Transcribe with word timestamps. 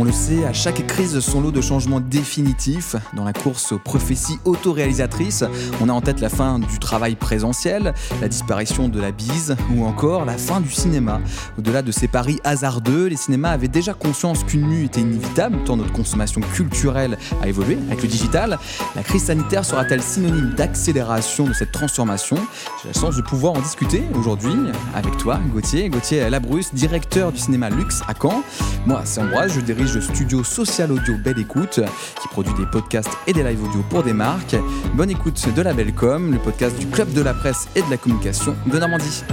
On 0.00 0.04
le 0.04 0.12
sait, 0.12 0.44
à 0.44 0.52
chaque 0.52 0.86
crise, 0.86 1.18
son 1.18 1.40
lot 1.40 1.50
de 1.50 1.60
changements 1.60 1.98
définitifs. 1.98 2.94
Dans 3.16 3.24
la 3.24 3.32
course 3.32 3.72
aux 3.72 3.80
prophéties 3.80 4.38
autoréalisatrices, 4.44 5.42
on 5.80 5.88
a 5.88 5.92
en 5.92 6.00
tête 6.00 6.20
la 6.20 6.28
fin 6.28 6.60
du 6.60 6.78
travail 6.78 7.16
présentiel, 7.16 7.92
la 8.20 8.28
disparition 8.28 8.88
de 8.88 9.00
la 9.00 9.10
bise 9.10 9.56
ou 9.74 9.84
encore 9.84 10.24
la 10.24 10.38
fin 10.38 10.60
du 10.60 10.70
cinéma. 10.70 11.20
Au-delà 11.58 11.82
de 11.82 11.90
ces 11.90 12.06
paris 12.06 12.38
hasardeux, 12.44 13.06
les 13.08 13.16
cinémas 13.16 13.50
avaient 13.50 13.66
déjà 13.66 13.92
conscience 13.92 14.44
qu'une 14.44 14.68
mue 14.68 14.84
était 14.84 15.00
inévitable 15.00 15.64
tant 15.64 15.76
notre 15.76 15.92
consommation 15.92 16.42
culturelle 16.42 17.18
a 17.42 17.48
évolué 17.48 17.76
avec 17.88 18.00
le 18.00 18.08
digital. 18.08 18.56
La 18.94 19.02
crise 19.02 19.24
sanitaire 19.24 19.64
sera-t-elle 19.64 20.02
synonyme 20.02 20.54
d'accélération 20.56 21.44
de 21.44 21.52
cette 21.52 21.72
transformation? 21.72 22.36
J'ai 22.84 22.92
la 22.94 23.00
chance 23.00 23.16
de 23.16 23.22
pouvoir 23.22 23.54
en 23.54 23.60
discuter 23.60 24.04
aujourd'hui 24.14 24.54
avec 24.94 25.16
toi, 25.16 25.40
Gauthier. 25.52 25.88
Gauthier 25.88 26.30
Labrousse, 26.30 26.72
directeur 26.72 27.32
du 27.32 27.40
cinéma 27.40 27.68
Luxe 27.68 28.00
à 28.06 28.14
Caen. 28.14 28.44
Moi, 28.86 29.00
c'est 29.04 29.20
Ambroise, 29.20 29.54
je 29.54 29.60
dirige 29.60 29.87
studio 29.96 30.44
Social 30.44 30.92
Audio 30.92 31.16
Belle 31.16 31.38
Écoute, 31.38 31.80
qui 32.20 32.28
produit 32.28 32.52
des 32.54 32.66
podcasts 32.66 33.10
et 33.26 33.32
des 33.32 33.42
live 33.42 33.64
audio 33.64 33.82
pour 33.88 34.02
des 34.02 34.12
marques. 34.12 34.56
Bonne 34.94 35.10
écoute 35.10 35.48
de 35.54 35.62
la 35.62 35.72
Bellecom, 35.72 36.32
le 36.32 36.38
podcast 36.38 36.78
du 36.78 36.86
Club 36.86 37.12
de 37.12 37.22
la 37.22 37.32
presse 37.32 37.68
et 37.74 37.82
de 37.82 37.90
la 37.90 37.96
communication 37.96 38.54
de 38.66 38.78
Normandie. 38.78 39.24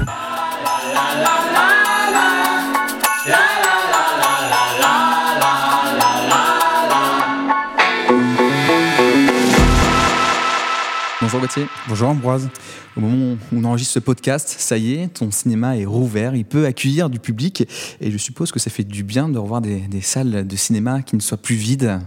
Bonjour 11.36 11.50
Gauthier. 11.50 11.68
Bonjour 11.90 12.08
Ambroise. 12.08 12.50
Au 12.96 13.02
moment 13.02 13.34
où 13.34 13.38
on 13.58 13.66
enregistre 13.66 13.96
ce 13.96 14.00
podcast, 14.00 14.56
ça 14.58 14.78
y 14.78 14.94
est, 14.94 15.10
ton 15.10 15.32
cinéma 15.32 15.78
est 15.78 15.84
rouvert, 15.84 16.34
il 16.34 16.46
peut 16.46 16.66
accueillir 16.66 17.10
du 17.10 17.20
public 17.20 17.68
et 18.00 18.10
je 18.10 18.18
suppose 18.18 18.54
que 18.54 18.60
ça 18.60 18.70
fait 18.70 18.86
du 18.86 19.04
bien 19.04 19.28
de 19.28 19.38
revoir 19.38 19.60
des, 19.60 19.84
salles 20.00 20.48
de 20.48 20.56
cinéma 20.56 21.02
qui 21.02 21.18
ne 21.18 21.22
soient 21.22 21.38
plus 21.38 21.56
vides. 21.56 22.00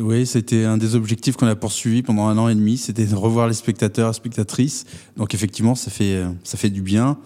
Oui, 0.00 0.26
c'était 0.26 0.64
un 0.64 0.78
des 0.78 0.96
objectifs 0.96 1.36
qu'on 1.36 1.46
a 1.46 1.54
poursuivi 1.54 2.02
pendant 2.02 2.26
un 2.26 2.36
an 2.38 2.48
et 2.48 2.56
demi, 2.56 2.76
c'était 2.76 3.06
de 3.06 3.14
revoir 3.14 3.46
les 3.46 3.54
spectateurs 3.54 4.10
et 4.10 4.14
spectatrices. 4.14 4.84
Donc 5.16 5.32
effectivement, 5.32 5.76
ça 5.76 5.92
fait, 5.92 6.20
ça 6.42 6.58
fait 6.58 6.70
du 6.70 6.82
bien. 6.82 7.18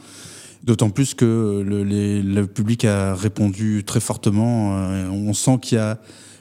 D'autant 0.62 0.90
plus 0.90 1.14
que 1.14 1.64
le, 1.66 1.84
le, 1.84 2.46
public 2.46 2.84
a 2.84 3.14
répondu 3.14 3.82
très 3.86 4.00
fortement. 4.00 4.76
Euh, 4.76 5.08
on 5.08 5.32
sent 5.32 5.58
qu'il 5.62 5.78
y 5.78 5.80
a 5.80 5.98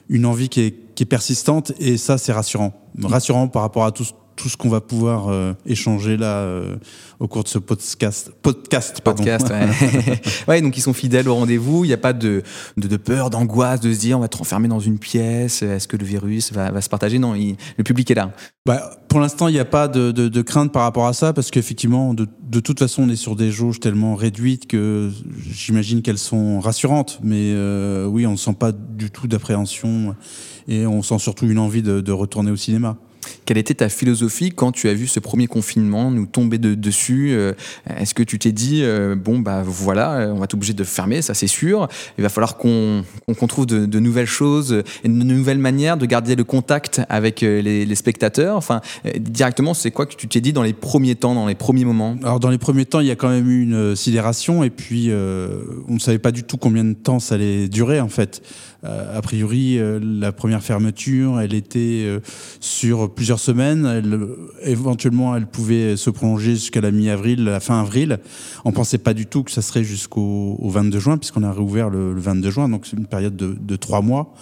une 0.10 0.26
envie 0.26 0.50
qui 0.50 0.60
est, 0.60 0.94
qui 0.94 1.04
est 1.04 1.06
persistante 1.06 1.72
et 1.80 1.96
ça, 1.96 2.18
c'est 2.18 2.34
rassurant. 2.34 2.74
Rassurant 3.02 3.48
par 3.48 3.62
rapport 3.62 3.86
à 3.86 3.94
tout, 3.94 4.06
tout 4.36 4.50
ce 4.50 4.58
qu'on 4.58 4.70
va 4.70 4.82
pouvoir 4.82 5.30
euh, 5.30 5.54
échanger 5.66 6.18
là 6.18 6.38
euh, 6.38 6.76
au 7.20 7.28
cours 7.28 7.44
de 7.44 7.48
ce 7.48 7.58
podcast. 7.58 8.32
Podcast, 8.42 9.02
pardon. 9.02 9.24
Podcast, 9.24 9.50
ouais. 9.50 10.22
ouais. 10.48 10.62
donc 10.62 10.78
ils 10.78 10.82
sont 10.82 10.94
fidèles 10.94 11.30
au 11.30 11.36
rendez-vous. 11.36 11.86
Il 11.86 11.88
n'y 11.88 11.94
a 11.94 11.98
pas 11.98 12.14
de, 12.14 12.44
de, 12.78 12.88
de 12.88 12.98
peur, 12.98 13.30
d'angoisse, 13.30 13.80
de 13.80 13.94
se 13.94 14.00
dire 14.00 14.18
on 14.18 14.20
va 14.22 14.26
être 14.26 14.42
enfermé 14.42 14.68
dans 14.68 14.80
une 14.80 15.00
pièce. 15.00 15.62
Est-ce 15.62 15.88
que 15.88 15.98
le 15.98 16.06
virus 16.06 16.52
va, 16.52 16.72
va 16.72 16.82
se 16.82 16.90
partager? 16.90 17.20
Non, 17.20 17.34
le 17.34 17.84
public 17.84 18.12
est 18.12 18.16
là. 18.16 18.32
Bah, 18.66 18.98
pour 19.10 19.20
l'instant, 19.20 19.48
il 19.48 19.54
n'y 19.54 19.60
a 19.60 19.66
pas 19.66 19.88
de, 19.88 20.12
de, 20.12 20.42
crainte 20.42 20.72
par 20.72 20.82
rapport 20.82 21.06
à 21.06 21.14
ça 21.14 21.34
parce 21.34 21.52
qu'effectivement, 21.52 22.14
de, 22.14 22.28
de, 22.44 22.60
toute 22.60 22.80
façon, 22.80 23.04
on 23.04 23.10
est 23.10 23.16
sur 23.16 23.36
des 23.36 23.52
jauges 23.52 23.80
tellement 23.80 24.16
réduites 24.16 24.68
que 24.68 25.12
j'imagine 25.52 26.02
qu'elles 26.02 26.18
sont 26.18 26.60
rassurantes. 26.60 27.20
Mais 27.24 27.52
euh, 27.54 28.06
oui, 28.06 28.26
on 28.26 28.32
ne 28.32 28.38
sent 28.38 28.56
pas 28.60 28.72
du 28.72 29.12
tout 29.12 29.28
d'appréhension 29.28 30.16
et 30.68 30.88
on 30.88 31.04
sent 31.04 31.20
surtout 31.20 31.46
une 31.46 31.60
envie 31.60 31.84
de 31.84 32.12
retourner 32.12 32.52
au 32.52 32.56
cinéma. 32.56 32.98
Quelle 33.46 33.58
était 33.58 33.76
ta 33.76 33.90
philosophie 33.90 34.52
quand 34.52 34.72
tu 34.72 34.90
as 34.90 34.94
vu 34.94 35.08
ce 35.08 35.20
premier 35.20 35.48
confinement 35.48 36.12
nous 36.12 36.26
tomber 36.26 36.58
de, 36.58 36.76
dessus 36.76 37.32
euh, 37.32 37.54
Est-ce 37.98 38.14
que 38.14 38.24
tu 38.24 38.40
t'es 38.40 38.52
dit, 38.52 38.82
euh, 38.84 39.16
bon, 39.16 39.40
bah 39.40 39.64
voilà, 39.66 40.30
on 40.32 40.38
va 40.38 40.46
être 40.46 40.54
obligé 40.54 40.74
de 40.74 40.84
fermer, 40.84 41.22
ça 41.22 41.34
c'est 41.34 41.48
sûr. 41.48 41.88
Il 42.18 42.22
va 42.22 42.30
falloir 42.30 42.58
qu'on 42.58 43.04
trouve 43.48 43.66
de, 43.66 44.00
nouvelles 44.00 44.26
choses 44.26 44.84
de 45.04 45.10
nouvelles 45.10 45.60
manières 45.60 45.98
de 45.98 46.06
garder 46.06 46.36
le 46.36 46.44
contact 46.44 47.02
avec 47.10 47.44
euh, 47.44 47.62
les, 47.62 47.96
spectateurs. 47.96 48.58
Enfin, 48.58 48.82
directement, 49.18 49.74
c'est 49.74 49.92
quoi 49.92 50.06
que 50.06 50.16
tu 50.16 50.28
t'es 50.28 50.42
dit 50.42 50.52
dans 50.52 50.64
les 50.64 50.74
premiers 50.74 51.16
temps, 51.16 51.34
dans 51.34 51.48
les 51.48 51.56
premiers 51.56 51.86
moments? 51.86 52.18
Alors, 52.24 52.40
dans 52.40 52.50
les 52.50 52.58
premiers 52.58 52.86
temps, 52.86 53.00
il 53.00 53.08
y 53.08 53.12
a 53.12 53.16
quand 53.16 53.30
même 53.30 53.50
eu 53.50 53.64
une 53.64 53.96
sidération 53.96 54.64
et 54.64 54.70
puis 54.70 55.10
on 55.12 55.94
ne 55.94 56.00
savait 56.00 56.20
pas 56.20 56.32
du 56.32 56.44
tout 56.44 56.58
combien 56.58 56.84
de 56.84 56.94
temps 56.94 57.20
ça 57.20 57.36
allait 57.36 57.70
durer 57.70 58.02
en 58.02 58.10
fait. 58.10 58.42
a 58.84 59.22
priori, 59.22 59.80
la 60.02 60.32
première 60.34 60.62
fermeture, 60.62 61.40
elle 61.40 61.54
était 61.54 62.06
sur 62.60 63.14
plusieurs 63.16 63.40
semaines. 63.40 63.86
Elle, 63.86 64.20
éventuellement, 64.64 65.36
elle 65.36 65.48
pouvait 65.48 65.98
se 65.98 66.10
prolonger 66.10 66.52
jusqu'à 66.52 66.82
la 66.82 66.92
mi-avril, 66.92 67.44
la 67.44 67.60
fin 67.60 67.82
avril. 67.82 68.20
On 68.66 68.72
pensait 68.72 68.98
pas 68.98 69.14
du 69.14 69.26
tout 69.26 69.44
que 69.44 69.52
ça 69.52 69.62
serait 69.62 69.84
jusqu'au 69.84 70.60
22 70.62 71.00
juin, 71.00 71.18
puisqu'on 71.18 71.44
a 71.44 71.52
réouvert 71.52 71.90
le, 71.90 72.14
22 72.14 72.52
juin, 72.52 72.70
donc 72.70 72.86
c'est 72.86 72.98
une 72.98 73.08
période 73.08 73.36
de, 73.36 73.76
trois 73.76 74.02
mois. 74.02 74.34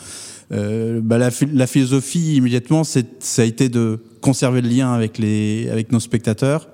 Euh, 0.52 1.00
bah 1.02 1.18
la, 1.18 1.30
la, 1.54 1.68
philosophie 1.68 2.36
immédiatement, 2.36 2.84
ça 2.84 3.02
a 3.38 3.46
été 3.46 3.70
de 3.70 4.00
conserver 4.22 4.62
le 4.62 4.70
lien 4.70 4.94
avec 4.94 5.18
les 5.18 5.70
avec 5.72 5.92
nos 5.92 6.00
spectateurs, 6.00 6.68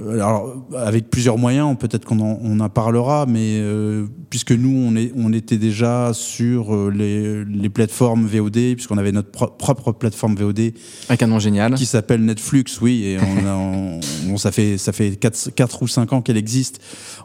alors, 0.00 0.54
avec 0.76 1.10
plusieurs 1.10 1.38
moyens, 1.38 1.76
peut-être 1.76 2.04
qu'on 2.04 2.20
en, 2.20 2.38
on 2.40 2.60
en 2.60 2.68
parlera, 2.68 3.26
mais 3.26 3.58
euh, 3.58 4.06
puisque 4.30 4.52
nous, 4.52 4.70
on, 4.70 4.94
est, 4.94 5.12
on 5.16 5.32
était 5.32 5.56
déjà 5.56 6.12
sur 6.14 6.72
euh, 6.72 6.92
les, 6.94 7.44
les 7.44 7.68
plateformes 7.68 8.24
VOD, 8.24 8.74
puisqu'on 8.76 8.96
avait 8.96 9.10
notre 9.10 9.30
propre 9.30 9.90
plateforme 9.90 10.36
VOD. 10.36 10.72
Avec 11.08 11.24
un 11.24 11.26
nom 11.26 11.40
génial. 11.40 11.74
Qui 11.74 11.84
s'appelle 11.84 12.24
Netflix, 12.24 12.80
oui, 12.80 13.06
et 13.06 13.18
on, 13.18 13.98
on, 14.30 14.36
ça 14.36 14.52
fait, 14.52 14.78
ça 14.78 14.92
fait 14.92 15.16
4, 15.16 15.50
4 15.56 15.82
ou 15.82 15.88
5 15.88 16.12
ans 16.12 16.22
qu'elle 16.22 16.36
existe. 16.36 16.80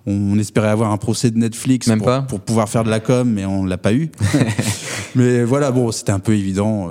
On, 0.07 0.39
espérait 0.39 0.69
avoir 0.69 0.91
un 0.91 0.97
procès 0.97 1.29
de 1.29 1.37
Netflix 1.37 1.85
Même 1.87 1.99
pour, 1.99 2.07
pas. 2.07 2.21
pour 2.23 2.39
pouvoir 2.39 2.67
faire 2.67 2.83
de 2.83 2.89
la 2.89 2.99
com, 2.99 3.29
mais 3.29 3.45
on 3.45 3.65
l'a 3.65 3.77
pas 3.77 3.93
eu. 3.93 4.09
mais 5.15 5.43
voilà, 5.43 5.71
bon, 5.71 5.91
c'était 5.91 6.11
un 6.11 6.19
peu 6.19 6.33
évident, 6.33 6.89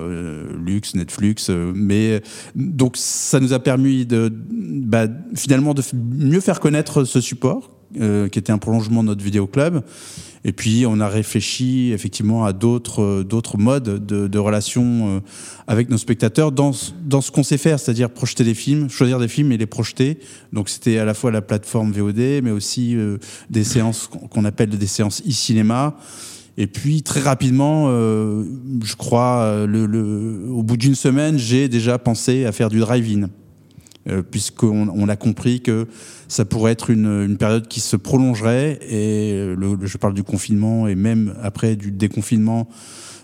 luxe, 0.64 0.94
Netflix, 0.94 1.50
mais 1.50 2.22
donc 2.54 2.96
ça 2.96 3.40
nous 3.40 3.52
a 3.52 3.58
permis 3.58 4.06
de, 4.06 4.32
bah, 4.32 5.06
finalement, 5.34 5.74
de 5.74 5.82
mieux 5.94 6.40
faire 6.40 6.60
connaître 6.60 7.04
ce 7.04 7.20
support, 7.20 7.70
euh, 8.00 8.28
qui 8.28 8.38
était 8.38 8.52
un 8.52 8.58
prolongement 8.58 9.02
de 9.02 9.08
notre 9.08 9.22
vidéo 9.22 9.46
club. 9.46 9.82
Et 10.44 10.52
puis, 10.52 10.86
on 10.88 10.98
a 10.98 11.08
réfléchi 11.08 11.92
effectivement 11.92 12.42
à 12.46 12.54
d'autres 12.54 13.02
euh, 13.02 13.22
d'autres 13.22 13.58
modes 13.58 14.06
de, 14.06 14.28
de 14.28 14.38
relation 14.38 15.16
euh, 15.16 15.20
avec 15.66 15.90
nos 15.90 15.98
spectateurs 15.98 16.52
dans, 16.52 16.70
dans 17.04 17.20
ce 17.20 17.30
qu'on 17.30 17.42
sait 17.42 17.58
faire, 17.58 17.78
c'est-à-dire 17.78 18.08
projeter 18.08 18.44
des 18.44 18.54
films, 18.54 18.88
choisir 18.88 19.18
des 19.18 19.28
films 19.28 19.52
et 19.52 19.58
les 19.58 19.66
projeter. 19.66 20.20
Donc, 20.54 20.70
c'était 20.70 20.96
à 20.96 21.04
la 21.04 21.12
fois 21.12 21.30
la 21.30 21.42
plateforme 21.42 21.92
VOD, 21.92 22.42
mais 22.42 22.50
aussi 22.50 22.96
des 23.50 23.64
séances 23.64 24.08
qu'on 24.30 24.44
appelle 24.46 24.70
des 24.70 24.86
séances 24.86 25.22
e-cinéma. 25.28 25.94
Et 26.58 26.66
puis 26.66 27.02
très 27.02 27.20
rapidement, 27.20 27.88
je 27.88 28.96
crois, 28.96 29.64
le, 29.66 30.48
au 30.50 30.62
bout 30.62 30.76
d'une 30.76 30.94
semaine, 30.94 31.38
j'ai 31.38 31.68
déjà 31.68 31.98
pensé 31.98 32.44
à 32.44 32.52
faire 32.52 32.68
du 32.68 32.78
drive-in. 32.78 33.28
Euh, 34.08 34.20
puisqu'on 34.28 34.88
on 34.88 35.08
a 35.08 35.14
compris 35.14 35.60
que 35.60 35.86
ça 36.26 36.44
pourrait 36.44 36.72
être 36.72 36.90
une, 36.90 37.36
période 37.38 37.68
qui 37.68 37.78
se 37.80 37.94
prolongerait. 37.94 38.80
Et 38.88 39.54
le, 39.56 39.78
je 39.82 39.96
parle 39.96 40.14
du 40.14 40.24
confinement 40.24 40.88
et 40.88 40.94
même 40.94 41.34
après 41.42 41.76
du 41.76 41.92
déconfinement. 41.92 42.68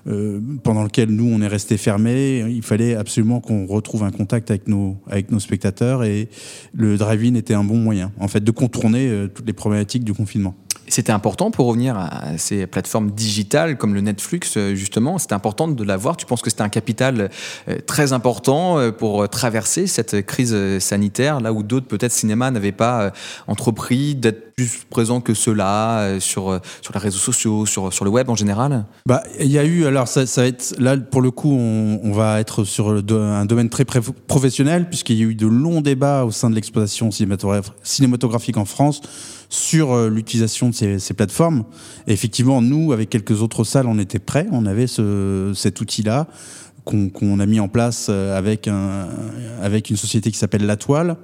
Euh, 0.06 0.40
pendant 0.62 0.84
lequel 0.84 1.10
nous 1.10 1.28
on 1.30 1.42
est 1.42 1.48
resté 1.48 1.76
fermé, 1.76 2.44
il 2.48 2.62
fallait 2.62 2.94
absolument 2.94 3.40
qu'on 3.40 3.66
retrouve 3.66 4.04
un 4.04 4.10
contact 4.10 4.50
avec 4.50 4.68
nos 4.68 4.96
avec 5.10 5.30
nos 5.30 5.40
spectateurs 5.40 6.04
et 6.04 6.28
le 6.72 6.96
drive-in 6.96 7.34
était 7.34 7.52
un 7.52 7.64
bon 7.64 7.76
moyen 7.76 8.12
en 8.18 8.28
fait 8.28 8.42
de 8.42 8.50
contourner 8.50 9.08
euh, 9.08 9.26
toutes 9.26 9.46
les 9.46 9.52
problématiques 9.52 10.04
du 10.04 10.14
confinement. 10.14 10.54
C'était 10.88 11.12
important 11.12 11.50
pour 11.50 11.66
revenir 11.66 11.96
à 11.96 12.38
ces 12.38 12.66
plateformes 12.66 13.10
digitales 13.10 13.76
comme 13.76 13.94
le 13.94 14.00
Netflix, 14.00 14.56
euh, 14.56 14.74
justement. 14.74 15.18
C'était 15.18 15.34
important 15.34 15.68
de 15.68 15.84
l'avoir. 15.84 16.16
Tu 16.16 16.26
penses 16.26 16.42
que 16.42 16.50
c'était 16.50 16.62
un 16.62 16.68
capital 16.68 17.30
euh, 17.68 17.78
très 17.86 18.12
important 18.12 18.78
euh, 18.78 18.90
pour 18.90 19.28
traverser 19.28 19.86
cette 19.86 20.24
crise 20.24 20.78
sanitaire, 20.78 21.40
là 21.40 21.52
où 21.52 21.62
d'autres, 21.62 21.86
peut-être 21.86 22.12
cinéma, 22.12 22.50
n'avaient 22.50 22.72
pas 22.72 23.12
entrepris 23.46 24.14
d'être 24.14 24.47
plus 24.58 24.80
présents 24.90 25.20
que 25.20 25.34
cela 25.34 26.18
sur, 26.18 26.60
sur 26.82 26.92
les 26.92 26.98
réseaux 26.98 27.18
sociaux, 27.18 27.64
sur, 27.64 27.92
sur 27.92 28.04
le 28.04 28.10
web 28.10 28.28
en 28.28 28.34
général 28.34 28.86
bah, 29.06 29.22
Il 29.38 29.52
y 29.52 29.58
a 29.58 29.64
eu, 29.64 29.86
alors 29.86 30.08
ça, 30.08 30.24
va 30.24 30.46
être, 30.46 30.74
là 30.78 30.96
pour 30.96 31.22
le 31.22 31.30
coup, 31.30 31.52
on, 31.52 32.00
on 32.02 32.12
va 32.12 32.40
être 32.40 32.64
sur 32.64 32.88
un 32.90 33.44
domaine 33.44 33.68
très 33.68 33.84
professionnel, 33.84 34.88
puisqu'il 34.88 35.16
y 35.16 35.22
a 35.22 35.26
eu 35.26 35.36
de 35.36 35.46
longs 35.46 35.80
débats 35.80 36.24
au 36.24 36.32
sein 36.32 36.50
de 36.50 36.56
l'exploitation 36.56 37.10
cinématographique 37.82 38.56
en 38.56 38.64
France 38.64 39.00
sur 39.48 39.92
euh, 39.92 40.08
l'utilisation 40.08 40.70
de 40.70 40.74
ces, 40.74 41.14
plateformes. 41.14 41.64
Et 42.06 42.12
effectivement, 42.12 42.60
nous, 42.60 42.92
avec 42.92 43.10
quelques 43.10 43.42
autres 43.42 43.64
salles, 43.64 43.86
on 43.86 43.98
était 43.98 44.18
prêts. 44.18 44.46
On 44.52 44.66
avait 44.66 44.86
ce, 44.86 45.52
cet 45.54 45.80
outil-là 45.80 46.26
qu'on 46.84 47.38
a 47.38 47.44
mis 47.44 47.60
en 47.60 47.68
place 47.68 48.06
euh, 48.08 48.36
avec, 48.36 48.66
un, 48.66 49.08
avec 49.62 49.90
une 49.90 49.96
société 49.98 50.30
qui 50.30 50.38
s'appelle 50.38 50.64
La 50.64 50.76
Toile. 50.76 51.16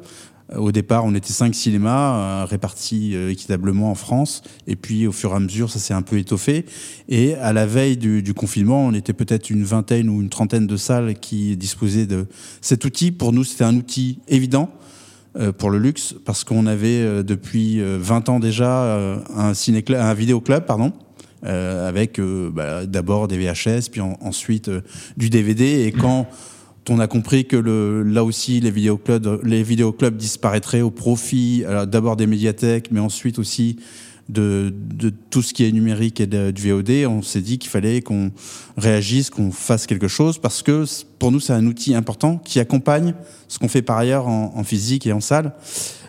Au 0.56 0.72
départ, 0.72 1.04
on 1.04 1.14
était 1.14 1.32
cinq 1.32 1.54
cinémas 1.54 2.42
euh, 2.42 2.44
répartis 2.44 3.14
équitablement 3.28 3.90
en 3.90 3.94
France, 3.94 4.42
et 4.66 4.76
puis 4.76 5.06
au 5.06 5.12
fur 5.12 5.32
et 5.32 5.36
à 5.36 5.40
mesure, 5.40 5.70
ça 5.70 5.78
s'est 5.78 5.94
un 5.94 6.02
peu 6.02 6.18
étoffé. 6.18 6.66
Et 7.08 7.34
à 7.34 7.52
la 7.52 7.66
veille 7.66 7.96
du, 7.96 8.34
confinement, 8.34 8.86
on 8.86 8.92
était 8.92 9.12
peut-être 9.12 9.50
une 9.50 9.64
vingtaine 9.64 10.08
ou 10.08 10.20
une 10.20 10.28
trentaine 10.28 10.66
de 10.66 10.76
salles 10.76 11.14
qui 11.14 11.56
disposaient 11.56 12.06
de 12.06 12.26
cet 12.60 12.84
outil. 12.84 13.12
Pour 13.12 13.32
nous, 13.32 13.44
c'était 13.44 13.64
un 13.64 13.76
outil 13.76 14.18
évident 14.28 14.70
euh, 15.36 15.50
pour 15.50 15.70
le 15.70 15.78
luxe 15.78 16.14
parce 16.24 16.44
qu'on 16.44 16.66
avait 16.66 17.00
euh, 17.00 17.24
depuis 17.24 17.80
20 17.80 18.28
euh, 18.28 18.32
ans 18.32 18.38
déjà 18.38 19.20
un, 19.34 19.52
ciné 19.52 19.82
club 19.82 20.64
pardon 20.64 20.92
avec 21.42 22.18
bah, 22.54 22.86
d'abord 22.86 23.28
des 23.28 23.36
VHS, 23.36 23.90
puis 23.92 24.00
ensuite 24.00 24.70
du 25.18 25.28
DVD. 25.28 25.84
Et 25.84 25.92
quand 25.92 26.26
on 26.88 26.98
a 26.98 27.06
compris 27.06 27.46
que 27.46 27.56
le, 27.56 28.02
là 28.02 28.24
aussi 28.24 28.60
les 28.60 28.70
vidéoclubs, 28.70 29.40
les 29.44 29.62
vidéoclubs 29.62 30.16
disparaîtraient 30.16 30.82
au 30.82 30.90
profit 30.90 31.64
d'abord 31.86 32.16
des 32.16 32.26
médiathèques, 32.26 32.90
mais 32.90 33.00
ensuite 33.00 33.38
aussi 33.38 33.76
de, 34.28 34.72
de, 34.74 35.12
tout 35.30 35.42
ce 35.42 35.52
qui 35.52 35.64
est 35.64 35.72
numérique 35.72 36.20
et 36.20 36.26
de, 36.26 36.50
du 36.50 36.70
VOD, 36.70 37.06
on 37.06 37.22
s'est 37.22 37.40
dit 37.40 37.58
qu'il 37.58 37.70
fallait 37.70 38.00
qu'on 38.00 38.30
réagisse, 38.76 39.30
qu'on 39.30 39.50
fasse 39.50 39.86
quelque 39.86 40.08
chose, 40.08 40.38
parce 40.38 40.62
que 40.62 40.84
pour 41.18 41.30
nous, 41.30 41.40
c'est 41.40 41.52
un 41.52 41.66
outil 41.66 41.94
important 41.94 42.38
qui 42.38 42.60
accompagne 42.60 43.14
ce 43.48 43.58
qu'on 43.58 43.68
fait 43.68 43.82
par 43.82 43.98
ailleurs 43.98 44.26
en, 44.26 44.52
en, 44.56 44.64
physique 44.64 45.06
et 45.06 45.12
en 45.12 45.20
salle. 45.20 45.52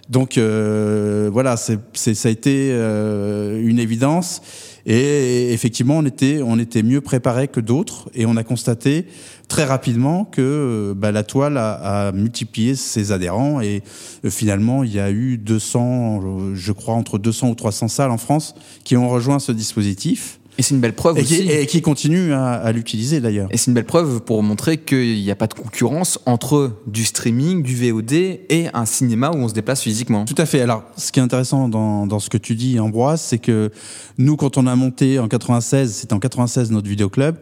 Donc 0.09 0.37
euh, 0.37 1.29
voilà, 1.31 1.57
c'est, 1.57 1.79
ça 1.93 2.29
a 2.29 2.31
été 2.31 2.69
euh, 2.71 3.61
une 3.67 3.79
évidence. 3.79 4.41
Et 4.85 5.51
effectivement, 5.51 5.97
on 5.97 6.05
était, 6.05 6.41
on 6.43 6.59
était 6.59 6.83
mieux 6.83 7.01
préparé 7.01 7.47
que 7.47 7.59
d'autres, 7.59 8.09
et 8.13 8.25
on 8.25 8.37
a 8.37 8.43
constaté 8.43 9.07
très 9.47 9.63
rapidement 9.63 10.25
que 10.25 10.93
bah, 10.95 11.11
la 11.11 11.23
toile 11.23 11.57
a, 11.57 12.07
a, 12.07 12.11
multiplié 12.11 12.75
ses 12.75 13.11
adhérents, 13.11 13.61
et 13.61 13.81
euh, 14.23 14.29
finalement, 14.29 14.83
il 14.83 14.93
y 14.93 14.99
a 14.99 15.09
eu 15.09 15.37
200, 15.37 16.53
je 16.53 16.71
crois, 16.71 16.93
entre 16.93 17.17
200 17.17 17.49
ou 17.49 17.55
300 17.55 17.87
salles 17.87 18.11
en 18.11 18.17
France 18.17 18.55
qui 18.83 18.95
ont 18.95 19.09
rejoint 19.09 19.39
ce 19.39 19.51
dispositif. 19.51 20.39
Et 20.57 20.63
c'est 20.63 20.73
une 20.73 20.81
belle 20.81 20.93
preuve 20.93 21.17
et 21.17 21.21
aussi. 21.21 21.43
Qui, 21.43 21.51
et 21.51 21.65
qui 21.65 21.81
continue 21.81 22.33
à, 22.33 22.53
à 22.53 22.71
l'utiliser 22.71 23.19
d'ailleurs. 23.19 23.47
Et 23.51 23.57
c'est 23.57 23.67
une 23.67 23.73
belle 23.73 23.85
preuve 23.85 24.21
pour 24.21 24.41
montrer 24.41 24.77
qu'il 24.77 25.21
n'y 25.21 25.31
a 25.31 25.35
pas 25.35 25.47
de 25.47 25.53
concurrence 25.53 26.19
entre 26.25 26.71
du 26.87 27.03
streaming, 27.03 27.61
du 27.61 27.75
VOD 27.75 28.13
et 28.13 28.67
un 28.73 28.85
cinéma 28.85 29.31
où 29.31 29.35
on 29.37 29.47
se 29.47 29.53
déplace 29.53 29.81
physiquement. 29.81 30.25
Tout 30.25 30.35
à 30.37 30.45
fait. 30.45 30.61
Alors, 30.61 30.83
ce 30.97 31.11
qui 31.11 31.19
est 31.19 31.23
intéressant 31.23 31.67
dans, 31.67 32.07
dans 32.07 32.19
ce 32.19 32.29
que 32.29 32.37
tu 32.37 32.55
dis, 32.55 32.79
Ambroise, 32.79 33.21
c'est 33.21 33.39
que 33.39 33.71
nous, 34.17 34.35
quand 34.37 34.57
on 34.57 34.67
a 34.67 34.75
monté 34.75 35.19
en 35.19 35.27
96, 35.27 35.91
c'était 35.91 36.13
en 36.13 36.19
96 36.19 36.71
notre 36.71 36.87
vidéoclub, 36.87 37.35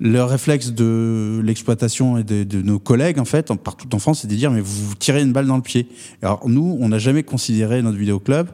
le 0.00 0.24
réflexe 0.24 0.72
de 0.72 1.40
l'exploitation 1.44 2.16
et 2.16 2.24
de, 2.24 2.42
de, 2.42 2.62
nos 2.62 2.78
collègues, 2.78 3.18
en 3.18 3.24
fait, 3.24 3.52
partout 3.54 3.94
en 3.94 3.98
France, 3.98 4.20
c'est 4.22 4.28
de 4.28 4.34
dire, 4.34 4.50
mais 4.50 4.62
vous, 4.62 4.88
vous 4.88 4.94
tirez 4.94 5.20
une 5.22 5.32
balle 5.32 5.46
dans 5.46 5.56
le 5.56 5.62
pied. 5.62 5.88
Alors, 6.22 6.48
nous, 6.48 6.78
on 6.80 6.88
n'a 6.88 6.98
jamais 6.98 7.22
considéré 7.22 7.82
notre 7.82 7.98
vidéoclub, 7.98 8.48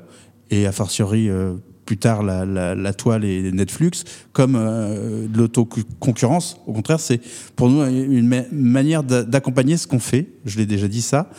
et 0.50 0.66
a 0.66 0.72
fortiori, 0.72 1.28
euh, 1.28 1.54
plus 1.86 1.96
tard 1.96 2.22
la, 2.22 2.44
la, 2.44 2.74
la, 2.74 2.92
toile 2.92 3.24
et 3.24 3.50
Netflix 3.52 4.04
comme 4.32 4.56
euh, 4.56 5.26
de 5.28 5.38
l'autoconcurrence. 5.38 6.58
Au 6.66 6.72
contraire, 6.72 7.00
c'est 7.00 7.20
pour 7.54 7.70
nous 7.70 7.82
une 7.82 8.26
ma 8.26 8.42
manière 8.52 9.02
d'accompagner 9.02 9.76
ce 9.76 9.86
qu'on 9.86 10.00
fait. 10.00 10.26
Je 10.44 10.58
l'ai 10.58 10.66
déjà 10.66 10.88
dit 10.88 11.02
ça. 11.02 11.30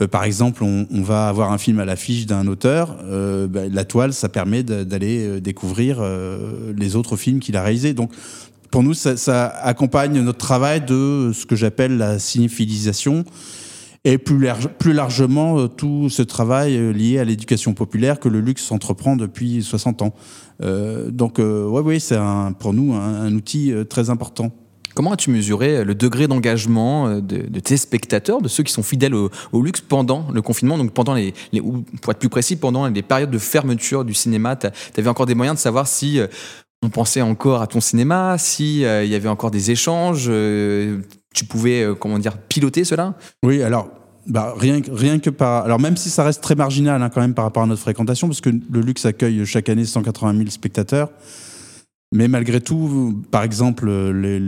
Euh, 0.00 0.08
par 0.08 0.24
exemple, 0.24 0.64
on, 0.64 0.86
on, 0.90 1.02
va 1.02 1.28
avoir 1.28 1.52
un 1.52 1.58
film 1.58 1.78
à 1.78 1.84
l'affiche 1.84 2.26
d'un 2.26 2.46
auteur. 2.46 2.98
Euh, 3.04 3.46
bah, 3.46 3.62
la 3.70 3.84
toile, 3.84 4.12
ça 4.12 4.28
permet 4.28 4.62
d'aller 4.62 5.26
euh, 5.26 5.40
découvrir 5.40 5.98
euh, 6.00 6.72
les 6.76 6.96
autres 6.96 7.16
films 7.16 7.40
qu'il 7.40 7.56
a 7.56 7.62
réalisés. 7.62 7.94
Donc, 7.94 8.10
pour 8.70 8.82
nous, 8.82 8.94
ça, 8.94 9.16
ça, 9.16 9.46
accompagne 9.46 10.20
notre 10.20 10.38
travail 10.38 10.80
de 10.80 11.30
ce 11.32 11.46
que 11.46 11.54
j'appelle 11.54 11.96
la 11.96 12.18
cinéphilisation 12.18 13.24
et 14.04 14.18
plus, 14.18 14.38
large, 14.38 14.68
plus 14.78 14.92
largement 14.92 15.58
euh, 15.58 15.68
tout 15.68 16.08
ce 16.10 16.22
travail 16.22 16.76
euh, 16.76 16.92
lié 16.92 17.18
à 17.18 17.24
l'éducation 17.24 17.72
populaire 17.72 18.20
que 18.20 18.28
le 18.28 18.40
luxe 18.40 18.70
entreprend 18.70 19.16
depuis 19.16 19.62
60 19.62 20.02
ans. 20.02 20.14
Euh, 20.62 21.10
donc, 21.10 21.38
euh, 21.38 21.66
ouais, 21.66 21.82
oui, 21.82 22.00
c'est 22.00 22.18
pour 22.58 22.72
nous 22.72 22.94
un, 22.94 23.34
outil 23.34 23.72
euh, 23.72 23.84
très 23.84 24.10
important. 24.10 24.52
Comment 24.94 25.12
as-tu 25.12 25.30
mesuré 25.30 25.84
le 25.84 25.96
degré 25.96 26.28
d'engagement 26.28 27.18
de, 27.18 27.60
tes 27.60 27.76
spectateurs, 27.76 28.40
de 28.40 28.46
ceux 28.46 28.62
qui 28.62 28.72
sont 28.72 28.84
fidèles 28.84 29.14
au, 29.16 29.28
au 29.50 29.60
luxe 29.60 29.80
pendant 29.80 30.28
le 30.32 30.40
confinement, 30.40 30.78
donc 30.78 30.92
pendant 30.92 31.14
les, 31.14 31.34
ou 31.60 31.82
pour 32.00 32.12
être 32.12 32.20
plus 32.20 32.28
précis, 32.28 32.54
pendant 32.54 32.86
les 32.86 33.02
périodes 33.02 33.32
de 33.32 33.38
fermeture 33.38 34.04
du 34.04 34.14
cinéma? 34.14 34.54
Tu 34.54 34.68
avais 34.96 35.08
encore 35.08 35.26
des 35.26 35.34
moyens 35.34 35.56
de 35.56 35.60
savoir 35.60 35.88
si 35.88 36.20
on 36.80 36.90
pensait 36.90 37.22
encore 37.22 37.60
à 37.60 37.66
ton 37.66 37.80
cinéma, 37.80 38.36
si 38.38 38.82
il 38.82 39.08
y 39.08 39.14
avait 39.16 39.28
encore 39.28 39.50
des 39.50 39.72
échanges 39.72 40.30
tu 41.34 41.44
pouvais, 41.44 41.86
comment 42.00 42.18
dire, 42.18 42.38
piloter 42.38 42.84
cela? 42.84 43.14
Oui, 43.42 43.62
alors 43.62 43.90
bah, 44.26 44.54
rien, 44.56 44.80
rien 44.90 45.18
que 45.18 45.30
par. 45.30 45.64
Alors, 45.64 45.80
même 45.80 45.96
si 45.96 46.08
ça 46.10 46.24
reste 46.24 46.42
très 46.42 46.54
marginal 46.54 47.02
hein, 47.02 47.10
quand 47.10 47.20
même 47.20 47.34
par 47.34 47.44
rapport 47.44 47.62
à 47.62 47.66
notre 47.66 47.82
fréquentation, 47.82 48.26
parce 48.26 48.40
que 48.40 48.50
le 48.50 48.80
luxe 48.80 49.04
accueille 49.04 49.44
chaque 49.44 49.68
année 49.68 49.84
180 49.84 50.36
000 50.36 50.50
spectateurs. 50.50 51.10
Mais 52.14 52.28
malgré 52.28 52.60
tout, 52.60 53.24
par 53.32 53.42
exemple, 53.42 53.90
les, 53.90 54.40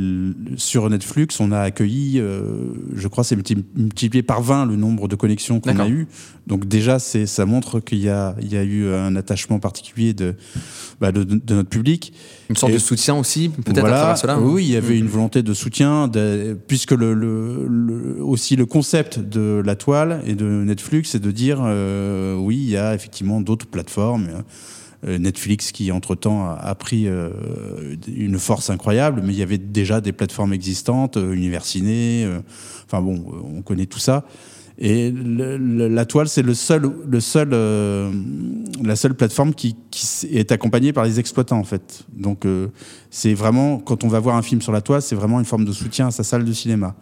sur 0.56 0.88
Netflix, 0.88 1.40
on 1.40 1.50
a 1.50 1.58
accueilli, 1.58 2.20
euh, 2.20 2.68
je 2.94 3.08
crois, 3.08 3.24
c'est 3.24 3.34
multiplié 3.34 4.22
par 4.22 4.40
20 4.40 4.66
le 4.66 4.76
nombre 4.76 5.08
de 5.08 5.16
connexions 5.16 5.58
qu'on 5.58 5.80
a 5.80 5.88
eu. 5.88 6.06
Donc 6.46 6.68
déjà, 6.68 7.00
ça 7.00 7.44
montre 7.44 7.80
qu'il 7.80 7.98
y 7.98 8.08
a, 8.08 8.36
il 8.40 8.52
y 8.52 8.56
a 8.56 8.62
eu 8.62 8.94
un 8.94 9.16
attachement 9.16 9.58
particulier 9.58 10.14
de, 10.14 10.36
bah, 11.00 11.10
de, 11.10 11.24
de, 11.24 11.54
notre 11.56 11.68
public. 11.68 12.12
Une 12.50 12.54
sorte 12.54 12.70
Et, 12.70 12.76
de 12.76 12.78
soutien 12.78 13.16
aussi, 13.16 13.48
peut-être 13.48 13.80
voilà, 13.80 13.96
à 13.96 13.98
travers 13.98 14.18
cela. 14.18 14.38
Oui, 14.38 14.64
il 14.64 14.70
y 14.70 14.76
avait 14.76 14.94
mmh. 14.94 14.98
une 14.98 15.08
volonté 15.08 15.42
de 15.42 15.52
soutien, 15.52 16.06
de, 16.06 16.56
puisque 16.68 16.92
le, 16.92 17.14
le, 17.14 17.66
le, 17.68 18.22
aussi 18.22 18.54
le 18.54 18.66
concept 18.66 19.18
de 19.18 19.60
la 19.66 19.74
toile 19.74 20.22
et 20.24 20.36
de 20.36 20.44
Netflix, 20.46 21.10
c'est 21.10 21.18
de 21.18 21.32
dire, 21.32 21.58
euh, 21.64 22.36
oui, 22.36 22.58
il 22.58 22.70
y 22.70 22.76
a 22.76 22.94
effectivement 22.94 23.40
d'autres 23.40 23.66
plateformes. 23.66 24.44
Netflix 25.02 25.72
qui 25.72 25.92
entre-temps 25.92 26.48
a, 26.48 26.74
pris 26.74 27.06
euh, 27.06 27.30
une 28.08 28.38
force 28.38 28.70
incroyable, 28.70 29.22
mais 29.24 29.32
il 29.32 29.38
y 29.38 29.42
avait 29.42 29.58
déjà 29.58 30.00
des 30.00 30.12
plateformes 30.12 30.52
existantes, 30.52 31.16
euh, 31.16 31.32
Universiné, 31.32 32.24
euh, 32.24 32.40
enfin 32.86 33.02
bon, 33.02 33.24
on 33.54 33.62
connaît 33.62 33.86
tout 33.86 33.98
ça. 33.98 34.24
Et 34.78 35.10
la 35.10 36.04
toile, 36.04 36.28
c'est 36.28 36.42
le 36.42 36.52
seul, 36.52 36.90
le 37.06 37.20
seul, 37.20 37.50
euh, 37.52 38.12
la 38.84 38.94
seule 38.94 39.14
plateforme 39.14 39.54
qui, 39.54 39.74
est 40.30 40.52
accompagnée 40.52 40.92
par 40.92 41.04
les 41.04 41.18
exploitants 41.18 41.58
en 41.58 41.64
fait. 41.64 42.04
Donc 42.14 42.44
euh, 42.44 42.68
c'est 43.10 43.32
vraiment 43.32 43.78
quand 43.78 44.04
on 44.04 44.08
va 44.08 44.20
voir 44.20 44.36
un 44.36 44.42
film 44.42 44.60
sur 44.60 44.72
la 44.72 44.82
toile, 44.82 45.00
c'est 45.00 45.14
vraiment 45.14 45.38
une 45.38 45.46
forme 45.46 45.64
de 45.64 45.72
soutien 45.72 46.08
à 46.08 46.10
sa 46.10 46.24
salle 46.24 46.44
de 46.44 46.52
cinéma. 46.52 46.94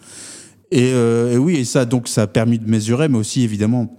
Et, 0.70 0.92
euh, 0.92 1.32
et 1.32 1.38
oui, 1.38 1.56
et 1.56 1.64
ça 1.64 1.84
donc 1.84 2.06
ça 2.06 2.22
a 2.22 2.26
permis 2.28 2.60
de 2.60 2.70
mesurer, 2.70 3.08
mais 3.08 3.18
aussi 3.18 3.42
évidemment 3.42 3.92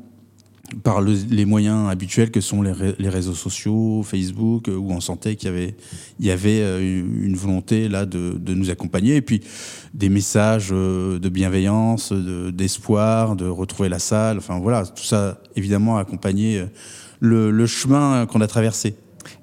par 0.84 1.02
le, 1.02 1.14
les 1.30 1.46
moyens 1.46 1.90
habituels 1.90 2.32
que 2.32 2.42
sont 2.42 2.62
les, 2.62 3.10
réseaux 3.10 3.34
sociaux, 3.34 4.04
Facebook, 4.04 4.68
euh, 4.68 4.76
où 4.76 4.92
on 4.92 5.00
sentait 5.00 5.36
qu'il 5.36 5.50
y 5.50 5.52
avait, 5.52 5.76
il 6.20 6.26
y 6.26 6.32
avait 6.32 6.62
euh, 6.62 6.80
une 6.80 7.36
volonté 7.36 7.88
là 7.88 8.06
de, 8.06 8.34
de, 8.38 8.54
nous 8.54 8.70
accompagner, 8.70 9.16
et 9.16 9.22
puis 9.22 9.42
des 9.94 10.10
messages 10.10 10.70
euh, 10.72 11.20
de 11.20 11.30
bienveillance, 11.30 12.12
d'espoir, 12.12 13.36
de, 13.36 13.46
retrouver 13.48 13.90
la 13.90 14.00
salle, 14.00 14.38
enfin 14.38 14.60
voilà, 14.60 14.86
tout 14.86 15.04
ça 15.04 15.42
évidemment 15.56 15.98
a 15.98 16.02
accompagné 16.02 16.66
le 17.22 17.66
chemin 17.66 18.26
qu'on 18.26 18.42
a 18.42 18.48
traversé. 18.48 18.96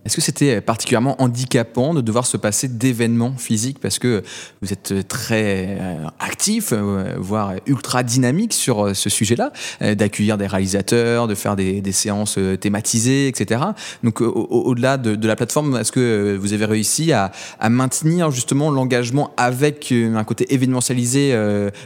Est-ce 0.04 0.16
que 0.16 0.22
c'était 0.22 0.60
particulièrement 0.60 1.20
handicapant 1.22 1.94
de 1.94 2.00
devoir 2.00 2.26
se 2.26 2.36
passer 2.36 2.68
d'événements 2.68 3.34
physiques 3.36 3.78
parce 3.80 3.98
que 3.98 4.22
vous 4.60 4.72
êtes 4.72 5.08
très 5.08 5.78
actif, 6.18 6.72
voire 6.72 7.54
ultra 7.66 8.02
dynamique 8.02 8.52
sur 8.52 8.94
ce 8.96 9.10
sujet-là, 9.10 9.52
d'accueillir 9.80 10.38
des 10.38 10.46
réalisateurs, 10.46 11.28
de 11.28 11.34
faire 11.34 11.56
des, 11.56 11.80
des 11.80 11.92
séances 11.92 12.38
thématisées, 12.60 13.28
etc. 13.28 13.60
Donc 14.02 14.20
au-delà 14.20 14.96
de, 14.96 15.14
de, 15.14 15.28
la 15.28 15.36
plateforme, 15.36 15.76
est-ce 15.76 15.92
que 15.92 16.36
vous 16.40 16.52
avez 16.52 16.64
réussi 16.64 17.12
à, 17.12 17.32
à 17.60 17.68
maintenir 17.68 18.30
justement 18.30 18.70
l'engagement 18.70 19.32
avec 19.36 19.92
un 19.92 20.24
côté 20.24 20.52
événementialisé, 20.52 21.36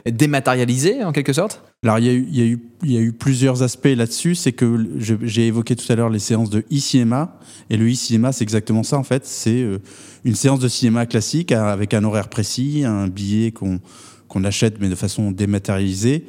dématérialisé 0.06 1.04
en 1.04 1.12
quelque 1.12 1.32
sorte? 1.32 1.62
Alors, 1.86 2.00
il 2.00 2.36
y, 2.36 2.96
a 2.96 3.00
eu, 3.00 3.12
plusieurs 3.12 3.62
aspects 3.62 3.86
là-dessus. 3.86 4.34
C'est 4.34 4.50
que 4.50 4.88
j'ai 5.22 5.46
évoqué 5.46 5.76
tout 5.76 5.90
à 5.92 5.94
l'heure 5.94 6.10
les 6.10 6.18
séances 6.18 6.50
de 6.50 6.64
e-cinéma. 6.72 7.38
Et 7.70 7.76
le 7.76 7.88
e-cinéma, 7.88 8.32
c'est 8.32 8.42
exactement 8.42 8.82
ça, 8.82 8.98
en 8.98 9.04
fait. 9.04 9.24
C'est 9.24 9.62
euh, 9.62 9.78
une 10.24 10.34
séance 10.34 10.58
de 10.58 10.66
cinéma 10.66 11.06
classique 11.06 11.52
avec 11.52 11.94
un 11.94 12.02
horaire 12.02 12.28
précis, 12.28 12.82
un 12.84 13.06
billet 13.06 13.52
qu'on 13.52 13.78
qu 14.28 14.44
achète, 14.44 14.80
mais 14.80 14.88
de 14.88 14.96
façon 14.96 15.30
dématérialisée, 15.30 16.24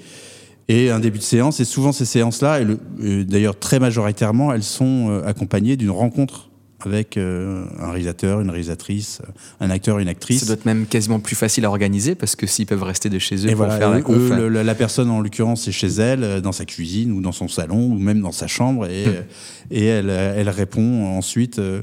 et 0.68 0.92
un 0.92 1.00
début 1.00 1.18
de 1.18 1.24
séance. 1.24 1.60
Et 1.60 1.66
souvent, 1.66 1.92
ces 1.92 2.06
séances-là, 2.06 2.60
d'ailleurs 3.00 3.58
très 3.58 3.80
majoritairement, 3.80 4.54
elles 4.54 4.62
sont 4.62 5.10
euh, 5.10 5.26
accompagnées 5.26 5.76
d'une 5.76 5.90
rencontre 5.90 6.47
avec 6.86 7.18
euh, 7.18 7.66
un 7.80 7.90
réalisateur, 7.90 8.40
une 8.40 8.50
réalisatrice, 8.50 9.22
un 9.60 9.70
acteur, 9.70 10.00
une 10.00 10.08
actrice. 10.08 10.42
Ça 10.42 10.46
doit 10.46 10.56
être 10.56 10.66
même 10.66 10.86
quasiment 10.86 11.20
plus 11.20 11.36
facile 11.36 11.66
à 11.66 11.70
organiser 11.70 12.16
parce 12.16 12.36
que 12.36 12.46
s'ils 12.46 12.66
peuvent 12.66 12.84
rester 12.84 13.10
de 13.10 13.20
chez 13.20 13.36
eux 13.36 13.50
et 13.50 13.56
pour 13.56 13.66
voilà, 13.66 13.78
faire 13.78 13.90
la 13.90 14.02
conf. 14.02 14.18
Eux, 14.18 14.48
le, 14.48 14.62
la 14.62 14.76
personne 14.76 15.10
en 15.10 15.22
l'occurrence 15.22 15.68
est 15.68 15.72
chez 15.72 15.88
elle, 15.88 16.24
euh, 16.24 16.42
dans 16.42 16.52
sa 16.52 16.66
cuisine 16.66 17.12
ou 17.12 17.22
dans 17.22 17.32
son 17.32 17.48
salon 17.48 17.88
ou 17.88 17.98
même 17.98 18.22
dans 18.22 18.32
sa 18.32 18.48
chambre 18.48 18.86
et, 18.88 19.08
mmh. 19.08 19.12
et 19.72 19.86
elle, 19.86 20.10
elle 20.10 20.50
répond 20.50 21.06
ensuite. 21.18 21.60
Euh, 21.60 21.82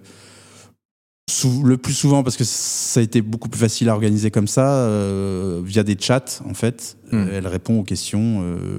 le 1.64 1.78
plus 1.78 1.94
souvent 1.94 2.22
parce 2.22 2.36
que 2.36 2.44
ça 2.44 3.00
a 3.00 3.02
été 3.02 3.22
beaucoup 3.22 3.48
plus 3.48 3.58
facile 3.58 3.88
à 3.88 3.94
organiser 3.94 4.30
comme 4.30 4.46
ça 4.46 4.74
euh, 4.74 5.62
via 5.64 5.82
des 5.82 5.96
chats 5.98 6.42
en 6.44 6.52
fait 6.52 6.98
mmh. 7.12 7.24
elle 7.32 7.46
répond 7.46 7.80
aux 7.80 7.82
questions 7.82 8.42
euh, 8.42 8.78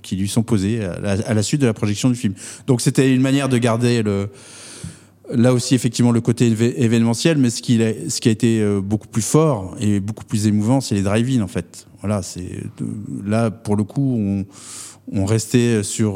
qui 0.00 0.14
lui 0.14 0.28
sont 0.28 0.44
posées 0.44 0.84
à 0.84 1.00
la, 1.00 1.10
à 1.26 1.34
la, 1.34 1.42
suite 1.42 1.60
de 1.60 1.66
la 1.66 1.74
projection 1.74 2.10
du 2.10 2.14
film 2.14 2.34
donc 2.68 2.80
c'était 2.80 3.12
une 3.12 3.22
manière 3.22 3.48
de 3.48 3.58
garder 3.58 4.04
le 4.04 4.28
là 5.32 5.52
aussi 5.52 5.74
effectivement 5.74 6.12
le 6.12 6.20
côté 6.20 6.46
événementiel 6.46 7.38
mais 7.38 7.50
ce 7.50 7.62
qui 7.62 7.82
a, 7.82 7.92
ce 8.08 8.20
qui 8.20 8.28
a 8.28 8.32
été 8.32 8.60
euh, 8.60 8.80
beaucoup 8.80 9.08
plus 9.08 9.22
fort 9.22 9.76
et 9.80 10.00
beaucoup 10.00 10.24
plus 10.24 10.46
émouvant 10.46 10.80
c'est 10.80 10.94
les 10.94 11.02
drive-in 11.02 11.42
en 11.42 11.48
fait 11.48 11.86
voilà 12.00 12.22
c'est 12.22 12.62
là 13.24 13.50
pour 13.50 13.76
le 13.76 13.84
coup 13.84 14.16
on 14.18 14.44
on 15.12 15.26
restait 15.26 15.82
sur 15.82 16.14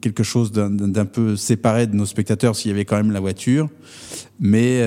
quelque 0.00 0.24
chose 0.24 0.50
d'un 0.50 1.04
peu 1.04 1.36
séparé 1.36 1.86
de 1.86 1.94
nos 1.94 2.06
spectateurs 2.06 2.56
s'il 2.56 2.72
y 2.72 2.74
avait 2.74 2.84
quand 2.84 2.96
même 2.96 3.12
la 3.12 3.20
voiture, 3.20 3.68
mais 4.40 4.82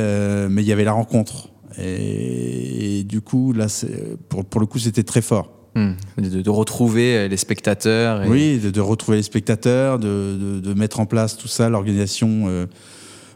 mais 0.50 0.62
il 0.62 0.68
y 0.68 0.74
avait 0.74 0.84
la 0.84 0.92
rencontre. 0.92 1.48
Et, 1.80 3.04
du 3.04 3.22
coup, 3.22 3.54
là, 3.54 3.68
pour, 4.30 4.46
pour 4.46 4.60
le 4.60 4.68
coup, 4.68 4.80
c'était 4.80 5.04
très 5.04 5.22
fort. 5.22 5.52
Hmm. 5.76 5.94
De, 6.18 6.50
retrouver 6.50 7.30
les 7.30 7.38
spectateurs. 7.38 8.24
Oui, 8.28 8.58
de, 8.58 8.82
retrouver 8.82 9.18
les 9.18 9.24
spectateurs, 9.24 10.00
de, 10.00 10.60
de, 10.60 10.74
mettre 10.74 11.00
en 11.00 11.06
place 11.06 11.38
tout 11.38 11.48
ça, 11.48 11.70
l'organisation. 11.70 12.46
Euh, 12.48 12.66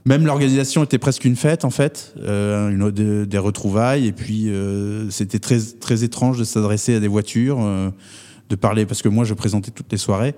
même 0.06 0.26
l'organisation 0.26 0.84
était 0.84 0.98
presque 0.98 1.26
une 1.26 1.36
fête 1.36 1.66
en 1.66 1.70
fait, 1.70 2.14
euh, 2.20 2.70
une, 2.70 3.26
des 3.26 3.38
retrouvailles. 3.38 4.08
Et 4.08 4.12
puis 4.12 4.50
euh, 4.50 5.10
c'était 5.10 5.40
très 5.40 5.60
très 5.80 6.04
étrange 6.04 6.38
de 6.38 6.44
s'adresser 6.44 6.96
à 6.96 7.00
des 7.00 7.08
voitures, 7.08 7.60
de 8.50 8.56
parler 8.56 8.86
parce 8.86 9.02
que 9.02 9.10
moi 9.10 9.26
je 9.26 9.34
présentais 9.34 9.72
toutes 9.72 9.92
les 9.92 9.98
soirées 9.98 10.36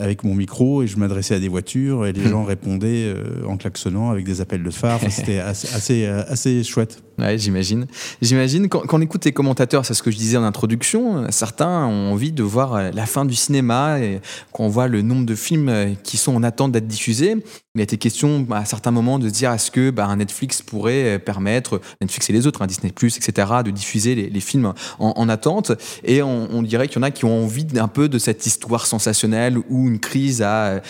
avec 0.00 0.24
mon 0.24 0.34
micro 0.34 0.82
et 0.82 0.86
je 0.86 0.96
m'adressais 0.96 1.34
à 1.34 1.40
des 1.40 1.48
voitures 1.48 2.06
et 2.06 2.12
les 2.12 2.26
gens 2.26 2.42
répondaient 2.42 3.14
en 3.46 3.58
klaxonnant 3.58 4.10
avec 4.10 4.24
des 4.24 4.40
appels 4.40 4.62
de 4.62 4.70
phare. 4.70 5.00
C'était 5.10 5.38
assez, 5.38 5.68
assez, 5.74 6.06
assez 6.06 6.64
chouette. 6.64 7.02
Ouais, 7.18 7.36
j'imagine. 7.36 7.86
J'imagine, 8.22 8.68
quand, 8.68 8.84
on 8.92 9.00
écoute 9.00 9.24
les 9.24 9.32
commentateurs, 9.32 9.84
c'est 9.84 9.94
ce 9.94 10.04
que 10.04 10.12
je 10.12 10.16
disais 10.16 10.36
en 10.36 10.44
introduction, 10.44 11.26
certains 11.30 11.84
ont 11.86 12.12
envie 12.12 12.30
de 12.30 12.44
voir 12.44 12.74
euh, 12.74 12.90
la 12.92 13.06
fin 13.06 13.24
du 13.24 13.34
cinéma 13.34 13.98
et 13.98 14.20
quand 14.52 14.64
on 14.64 14.68
voit 14.68 14.86
le 14.86 15.02
nombre 15.02 15.26
de 15.26 15.34
films 15.34 15.68
euh, 15.68 15.94
qui 16.04 16.16
sont 16.16 16.36
en 16.36 16.44
attente 16.44 16.70
d'être 16.70 16.86
diffusés, 16.86 17.36
il 17.74 17.80
a 17.80 17.84
été 17.84 17.96
question 17.96 18.46
à 18.52 18.64
certains 18.64 18.92
moments 18.92 19.18
de 19.18 19.28
dire 19.30 19.52
est-ce 19.52 19.72
que 19.72 19.90
bah, 19.90 20.14
Netflix 20.14 20.62
pourrait 20.62 21.16
euh, 21.16 21.18
permettre, 21.18 21.80
Netflix 22.00 22.30
et 22.30 22.32
les 22.32 22.46
autres, 22.46 22.62
hein, 22.62 22.68
Disney+, 22.68 22.90
etc., 22.90 23.48
de 23.64 23.72
diffuser 23.72 24.14
les, 24.14 24.40
films 24.40 24.72
en, 25.00 25.28
attente. 25.28 25.72
Et 26.04 26.22
on, 26.22 26.62
dirait 26.62 26.86
qu'il 26.86 26.96
y 26.96 27.00
en 27.00 27.02
a 27.02 27.10
qui 27.10 27.24
ont 27.24 27.44
envie 27.44 27.64
d'un 27.64 27.88
peu 27.88 28.08
de 28.08 28.18
cette 28.18 28.46
histoire 28.46 28.86
sensationnelle 28.86 29.58
où 29.68 29.88
une 29.88 29.98
crise 29.98 30.42
a 30.42 30.80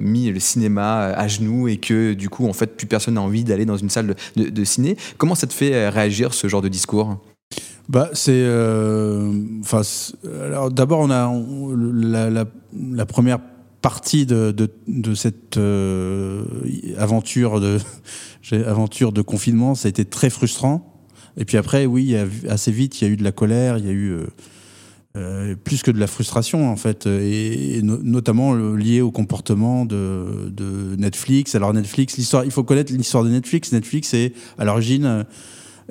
mis 0.00 0.30
le 0.30 0.40
cinéma 0.40 1.12
à 1.14 1.28
genoux 1.28 1.68
et 1.68 1.76
que 1.76 2.14
du 2.14 2.28
coup, 2.28 2.48
en 2.48 2.52
fait, 2.52 2.76
plus 2.76 2.86
personne 2.86 3.14
n'a 3.14 3.22
envie 3.22 3.44
d'aller 3.44 3.64
dans 3.64 3.76
une 3.76 3.90
salle 3.90 4.08
de, 4.08 4.14
de, 4.36 4.50
de 4.50 4.64
ciné. 4.64 4.96
Comment 5.18 5.34
ça 5.34 5.46
te 5.46 5.52
fait 5.60 5.74
euh, 5.74 5.90
réagir 5.90 6.32
ce 6.32 6.48
genre 6.48 6.62
de 6.62 6.68
discours? 6.68 7.18
Bah, 7.88 8.08
c'est. 8.14 8.30
Euh, 8.32 9.32
d'abord, 10.70 11.00
on 11.00 11.10
a 11.10 11.32
la, 12.72 13.06
première 13.06 13.40
partie 13.82 14.26
de, 14.26 14.54
de, 14.86 15.14
cette 15.14 15.56
euh, 15.56 16.44
aventure, 16.96 17.60
de, 17.60 17.78
aventure 18.66 19.12
de 19.12 19.22
confinement, 19.22 19.74
ça 19.74 19.88
a 19.88 19.90
été 19.90 20.04
très 20.04 20.30
frustrant. 20.30 20.86
Et 21.36 21.44
puis 21.44 21.56
après, 21.56 21.86
oui, 21.86 22.16
assez 22.48 22.72
vite, 22.72 23.00
il 23.00 23.04
y 23.06 23.10
a 23.10 23.12
eu 23.12 23.16
de 23.16 23.24
la 23.24 23.32
colère, 23.32 23.78
il 23.78 23.86
y 23.86 23.88
a 23.88 23.92
eu 23.92 24.16
plus 25.64 25.82
que 25.82 25.90
de 25.90 25.98
la 25.98 26.06
frustration, 26.06 26.70
en 26.70 26.76
fait, 26.76 27.06
et, 27.06 27.80
notamment 27.82 28.54
lié 28.54 29.00
au 29.00 29.10
comportement 29.10 29.84
de, 29.84 30.96
Netflix. 30.98 31.54
Alors, 31.54 31.74
Netflix, 31.74 32.16
l'histoire, 32.16 32.44
il 32.44 32.50
faut 32.50 32.62
connaître 32.62 32.92
l'histoire 32.92 33.24
de 33.24 33.30
Netflix. 33.30 33.72
Netflix 33.72 34.14
est 34.14 34.32
à 34.58 34.64
l'origine 34.64 35.24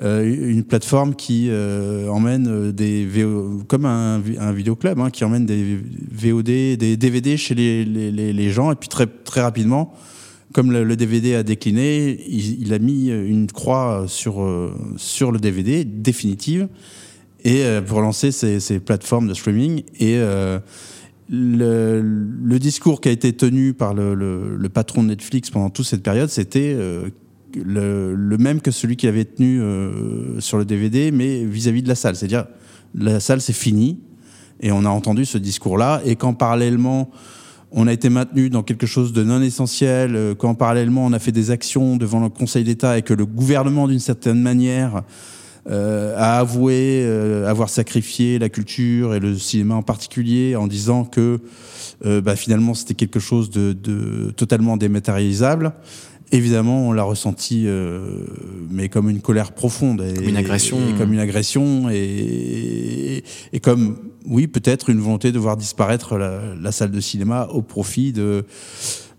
euh, 0.02 0.50
une 0.50 0.64
plateforme 0.64 1.14
qui 1.14 1.48
euh, 1.50 2.08
emmène 2.08 2.48
euh, 2.48 2.72
des 2.72 3.04
VO, 3.04 3.60
comme 3.68 3.84
un, 3.84 4.22
un 4.38 4.52
vidéoclub, 4.52 4.98
hein, 4.98 5.10
qui 5.10 5.24
emmène 5.24 5.44
des 5.44 5.78
VOD, 6.10 6.46
des 6.46 6.96
DVD 6.96 7.36
chez 7.36 7.54
les, 7.54 7.84
les, 7.84 8.50
gens, 8.50 8.72
et 8.72 8.76
puis 8.76 8.88
très, 8.88 9.06
très 9.06 9.42
rapidement, 9.42 9.92
comme 10.54 10.72
le, 10.72 10.96
DVD 10.96 11.34
a 11.34 11.42
décliné, 11.42 12.18
il, 12.28 12.72
a 12.72 12.78
mis 12.78 13.08
une 13.08 13.46
croix 13.46 14.06
sur, 14.08 14.42
sur 14.96 15.32
le 15.32 15.38
DVD 15.38 15.84
définitive 15.84 16.68
et 17.44 17.64
pour 17.86 18.00
lancer 18.00 18.32
ces, 18.32 18.80
plateformes 18.80 19.28
de 19.28 19.34
streaming. 19.34 19.82
Et 19.98 20.18
le, 21.28 22.02
le, 22.02 22.58
discours 22.58 23.00
qui 23.00 23.08
a 23.08 23.12
été 23.12 23.32
tenu 23.32 23.72
par 23.74 23.94
le, 23.94 24.68
patron 24.72 25.02
de 25.02 25.08
Netflix 25.08 25.50
pendant 25.50 25.70
toute 25.70 25.86
cette 25.86 26.02
période, 26.02 26.28
c'était 26.28 26.76
le, 27.56 28.36
même 28.38 28.60
que 28.60 28.70
celui 28.70 28.96
qui 28.96 29.06
avait 29.06 29.24
tenu 29.24 29.60
euh, 29.60 30.40
sur 30.40 30.58
le 30.58 30.64
DVD, 30.64 31.10
mais 31.10 31.44
vis-à-vis 31.44 31.82
de 31.82 31.88
la 31.88 31.94
salle. 31.94 32.16
C'est-à-dire, 32.16 32.46
la 32.94 33.20
salle, 33.20 33.40
c'est 33.40 33.52
fini, 33.52 34.00
et 34.60 34.72
on 34.72 34.84
a 34.84 34.88
entendu 34.88 35.24
ce 35.24 35.38
discours-là, 35.38 36.02
et 36.04 36.16
quand 36.16 36.34
parallèlement, 36.34 37.10
on 37.72 37.86
a 37.86 37.92
été 37.92 38.08
maintenu 38.08 38.50
dans 38.50 38.62
quelque 38.62 38.86
chose 38.86 39.12
de 39.12 39.22
non 39.22 39.40
essentiel, 39.42 40.16
euh, 40.16 40.34
quand 40.34 40.54
parallèlement, 40.54 41.06
on 41.06 41.12
a 41.12 41.18
fait 41.18 41.32
des 41.32 41.50
actions 41.50 41.96
devant 41.96 42.20
le 42.20 42.28
Conseil 42.28 42.64
d'État, 42.64 42.98
et 42.98 43.02
que 43.02 43.14
le 43.14 43.26
gouvernement, 43.26 43.88
d'une 43.88 44.00
certaine 44.00 44.40
manière, 44.40 45.02
euh, 45.68 46.14
a 46.16 46.38
avoué 46.38 47.04
avoir 47.46 47.68
sacrifié 47.68 48.38
la 48.38 48.48
culture 48.48 49.14
et 49.14 49.20
le 49.20 49.36
cinéma 49.36 49.74
en 49.74 49.82
particulier 49.82 50.56
en 50.56 50.66
disant 50.66 51.04
que 51.04 51.40
bah, 52.02 52.34
finalement 52.34 52.72
c'était 52.74 52.94
quelque 52.94 53.20
chose 53.20 53.50
de, 53.50 53.72
de 53.72 54.30
totalement 54.30 54.76
dématérialisable. 54.76 55.72
Évidemment, 56.32 56.88
on 56.88 56.92
l'a 56.92 57.02
ressenti, 57.02 57.64
euh, 57.66 58.24
mais 58.70 58.88
comme 58.88 59.10
une 59.10 59.20
colère 59.20 59.50
profonde. 59.50 60.00
Et, 60.00 60.28
une 60.28 60.36
agression. 60.36 60.78
Et, 60.88 60.96
comme 60.96 61.12
une 61.12 61.18
agression, 61.18 61.90
et, 61.90 63.24
et 63.52 63.60
comme, 63.60 63.96
oui, 64.26 64.46
peut-être 64.46 64.90
une 64.90 65.00
volonté 65.00 65.32
de 65.32 65.40
voir 65.40 65.56
disparaître 65.56 66.16
la, 66.16 66.70
salle 66.72 66.92
de 66.92 67.00
cinéma 67.00 67.48
au 67.52 67.62
profit 67.62 68.12
de 68.12 68.22
euh, 68.22 68.42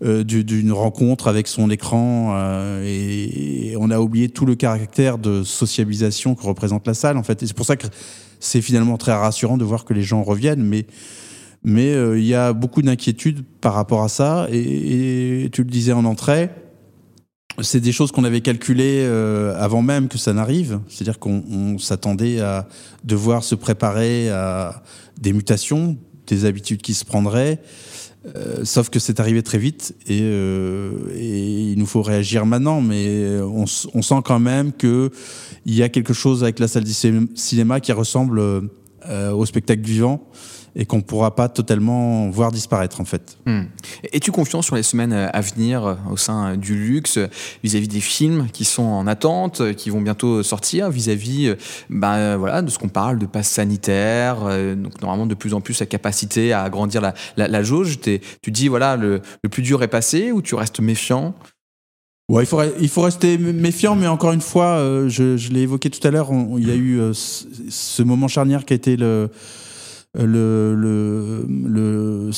d'une 0.02 0.72
rencontre 0.72 1.28
avec 1.28 1.46
son 1.46 1.70
écran. 1.70 2.32
Euh, 2.34 2.84
et, 2.84 3.74
on 3.78 3.90
a 3.90 3.98
oublié 3.98 4.28
tout 4.28 4.46
le 4.46 4.54
caractère 4.54 5.18
de 5.18 5.42
sociabilisation 5.42 6.34
que 6.34 6.44
représente 6.44 6.86
la 6.86 6.94
salle, 6.94 7.16
en 7.16 7.22
fait. 7.22 7.44
C'est 7.44 7.56
pour 7.56 7.66
ça 7.66 7.76
que 7.76 7.86
c'est 8.40 8.60
finalement 8.60 8.96
très 8.96 9.12
rassurant 9.12 9.56
de 9.56 9.64
voir 9.64 9.84
que 9.84 9.94
les 9.94 10.02
gens 10.02 10.22
reviennent, 10.22 10.62
mais 10.62 10.86
mais 11.64 11.92
il 12.18 12.24
y 12.24 12.34
a 12.34 12.52
beaucoup 12.52 12.82
d'inquiétudes 12.82 13.44
par 13.60 13.74
rapport 13.74 14.02
à 14.02 14.08
ça. 14.08 14.48
Et, 14.50 15.48
tu 15.52 15.62
le 15.62 15.70
disais 15.70 15.92
en 15.92 16.04
entrée 16.04 16.50
c'est 17.60 17.80
des 17.80 17.92
choses 17.92 18.12
qu'on 18.12 18.24
avait 18.24 18.40
calculées 18.40 19.04
euh, 19.04 19.54
avant 19.58 19.82
même 19.82 20.08
que 20.08 20.16
ça 20.16 20.32
n'arrive. 20.32 20.80
C'est-à-dire 20.88 21.18
qu'on 21.18 21.78
s'attendait 21.78 22.40
à 22.40 22.66
devoir 23.04 23.44
se 23.44 23.54
préparer 23.54 24.30
à 24.30 24.82
des 25.20 25.32
mutations, 25.32 25.98
des 26.26 26.44
habitudes 26.44 26.80
qui 26.80 26.94
se 26.94 27.04
prendraient. 27.04 27.60
Euh, 28.24 28.64
sauf 28.64 28.88
que 28.88 29.00
c'est 29.00 29.18
arrivé 29.18 29.42
très 29.42 29.58
vite 29.58 29.96
et, 30.06 30.20
euh, 30.22 30.92
et, 31.16 31.72
il 31.72 31.78
nous 31.78 31.86
faut 31.86 32.02
réagir 32.02 32.46
maintenant. 32.46 32.80
Mais 32.80 33.40
on, 33.40 33.64
on 33.94 34.02
sent 34.02 34.20
quand 34.24 34.38
même 34.38 34.72
qu'il 34.72 35.10
y 35.66 35.82
a 35.82 35.88
quelque 35.88 36.12
chose 36.12 36.42
avec 36.42 36.58
la 36.58 36.68
salle 36.68 36.84
du 36.84 36.94
cinéma 37.34 37.80
qui 37.80 37.92
ressemble 37.92 38.40
au 39.10 39.46
spectacle 39.46 39.82
vivant 39.82 40.24
et 40.74 40.86
qu'on 40.86 40.98
ne 40.98 41.02
pourra 41.02 41.34
pas 41.34 41.48
totalement 41.48 42.30
voir 42.30 42.50
disparaître 42.50 43.00
en 43.00 43.04
fait. 43.04 43.36
Hmm. 43.46 43.64
Es-tu 44.12 44.32
confiant 44.32 44.62
sur 44.62 44.76
les 44.76 44.82
semaines 44.82 45.12
à 45.12 45.40
venir 45.40 45.84
euh, 45.84 45.94
au 46.10 46.16
sein 46.16 46.56
du 46.56 46.74
luxe 46.74 47.18
vis-à-vis 47.62 47.88
des 47.88 48.00
films 48.00 48.48
qui 48.52 48.64
sont 48.64 48.82
en 48.82 49.06
attente, 49.06 49.74
qui 49.74 49.90
vont 49.90 50.00
bientôt 50.00 50.42
sortir, 50.42 50.90
vis-à-vis 50.90 51.54
ben, 51.90 52.36
voilà, 52.36 52.62
de 52.62 52.70
ce 52.70 52.78
qu'on 52.78 52.88
parle 52.88 53.18
de 53.18 53.26
passe 53.26 53.48
sanitaire, 53.48 54.38
euh, 54.44 54.74
donc 54.74 55.00
normalement 55.02 55.26
de 55.26 55.34
plus 55.34 55.54
en 55.54 55.60
plus 55.60 55.78
la 55.80 55.86
capacité 55.86 56.52
à 56.52 56.62
agrandir 56.62 57.00
la, 57.00 57.14
la, 57.36 57.62
jauge? 57.62 57.98
Tu 58.00 58.50
dis 58.50 58.68
voilà 58.68 58.96
le, 58.96 59.20
le 59.42 59.48
plus 59.48 59.62
dur 59.62 59.82
est 59.82 59.88
passé 59.88 60.32
ou 60.32 60.40
tu 60.40 60.54
restes 60.54 60.80
méfiant? 60.80 61.34
Ouais, 62.28 62.44
il, 62.44 62.46
faut, 62.46 62.60
il 62.80 62.88
faut 62.88 63.02
rester 63.02 63.36
méfiant, 63.36 63.94
mais 63.94 64.06
encore 64.06 64.32
une 64.32 64.40
fois, 64.40 64.78
je, 65.08 65.36
je 65.36 65.50
l'ai 65.50 65.62
évoqué 65.62 65.90
tout 65.90 66.06
à 66.06 66.10
l'heure, 66.10 66.30
il 66.56 66.66
y 66.66 66.70
a 66.70 66.76
eu 66.76 67.00
ce 67.12 68.02
moment 68.02 68.26
charnière 68.26 68.64
qui 68.64 68.72
a 68.72 68.76
été 68.76 68.96
le, 68.96 69.28
le, 70.14 70.74
le, 70.74 71.46
le, 71.48 72.30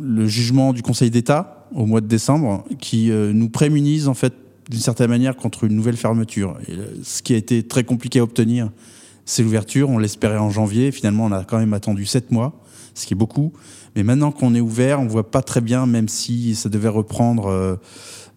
le 0.00 0.26
jugement 0.26 0.72
du 0.72 0.82
Conseil 0.82 1.10
d'État 1.10 1.68
au 1.74 1.86
mois 1.86 2.00
de 2.00 2.06
décembre 2.06 2.64
qui 2.80 3.10
euh, 3.10 3.32
nous 3.32 3.50
prémunise 3.50 4.08
en 4.08 4.14
fait 4.14 4.32
d'une 4.70 4.80
certaine 4.80 5.10
manière 5.10 5.36
contre 5.36 5.64
une 5.64 5.74
nouvelle 5.74 5.96
fermeture. 5.96 6.56
Et 6.68 6.72
euh, 6.72 6.86
ce 7.02 7.22
qui 7.22 7.34
a 7.34 7.36
été 7.36 7.62
très 7.62 7.84
compliqué 7.84 8.20
à 8.20 8.22
obtenir, 8.22 8.70
c'est 9.26 9.42
l'ouverture. 9.42 9.90
On 9.90 9.98
l'espérait 9.98 10.38
en 10.38 10.50
janvier. 10.50 10.92
Finalement, 10.92 11.26
on 11.26 11.32
a 11.32 11.44
quand 11.44 11.58
même 11.58 11.74
attendu 11.74 12.06
sept 12.06 12.30
mois, 12.30 12.62
ce 12.94 13.06
qui 13.06 13.12
est 13.12 13.16
beaucoup. 13.16 13.52
Mais 13.96 14.02
maintenant 14.02 14.32
qu'on 14.32 14.54
est 14.54 14.60
ouvert, 14.60 15.00
on 15.00 15.06
voit 15.06 15.30
pas 15.30 15.42
très 15.42 15.60
bien, 15.60 15.84
même 15.84 16.08
si 16.08 16.54
ça 16.54 16.70
devait 16.70 16.88
reprendre, 16.88 17.78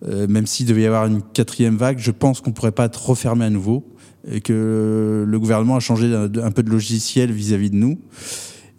euh, 0.05 0.27
même 0.27 0.45
s'il 0.45 0.65
devait 0.65 0.81
y 0.81 0.86
avoir 0.86 1.05
une 1.05 1.21
quatrième 1.21 1.77
vague, 1.77 2.00
je 2.00 2.12
pense 2.12 2.41
qu'on 2.41 2.51
pourrait 2.51 2.74
pas 2.74 2.86
être 2.86 3.09
refermé 3.09 3.45
à 3.45 3.50
nouveau 3.50 3.88
et 4.29 4.41
que 4.41 5.24
le 5.25 5.39
gouvernement 5.39 5.77
a 5.77 5.79
changé 5.79 6.13
un, 6.13 6.51
peu 6.51 6.63
de 6.63 6.69
logiciel 6.69 7.31
vis-à-vis 7.31 7.67
-vis 7.67 7.71
de 7.71 7.75
nous. 7.75 7.97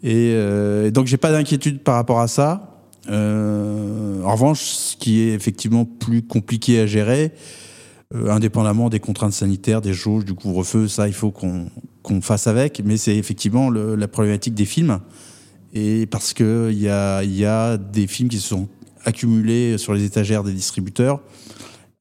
Euh, 0.04 0.86
et, 0.86 0.90
donc 0.90 1.06
j'ai 1.06 1.16
pas 1.16 1.32
d'inquiétude 1.32 1.80
par 1.82 1.94
rapport 1.94 2.20
à 2.20 2.28
ça. 2.28 2.84
Euh, 3.08 4.22
en 4.22 4.32
revanche, 4.32 4.62
ce 4.62 4.96
qui 4.96 5.20
est 5.20 5.32
effectivement 5.32 5.84
plus 5.84 6.22
compliqué 6.22 6.80
à 6.80 6.86
gérer, 6.86 7.32
euh, 8.14 8.30
indépendamment 8.30 8.88
des 8.90 9.00
contraintes 9.00 9.32
sanitaires, 9.32 9.80
des 9.80 9.94
jauges, 9.94 10.24
du 10.24 10.34
couvre-feu, 10.34 10.88
ça 10.88 11.08
il 11.08 11.14
faut 11.14 11.30
qu'on 11.30 12.20
fasse 12.20 12.46
avec. 12.46 12.82
Mais 12.84 12.96
c'est 12.96 13.16
effectivement 13.16 13.70
la 13.70 14.08
problématique 14.08 14.54
des 14.54 14.66
films. 14.66 15.00
Et 15.74 16.06
parce 16.06 16.32
qu'il 16.32 16.78
y 16.78 16.88
a, 16.88 17.22
y 17.22 17.44
a 17.44 17.76
des 17.76 18.06
films 18.06 18.28
qui 18.28 18.38
se 18.38 18.48
sont 18.48 18.68
accumulés 19.04 19.78
sur 19.78 19.92
les 19.92 20.04
étagères 20.04 20.42
des 20.42 20.52
distributeurs 20.52 21.20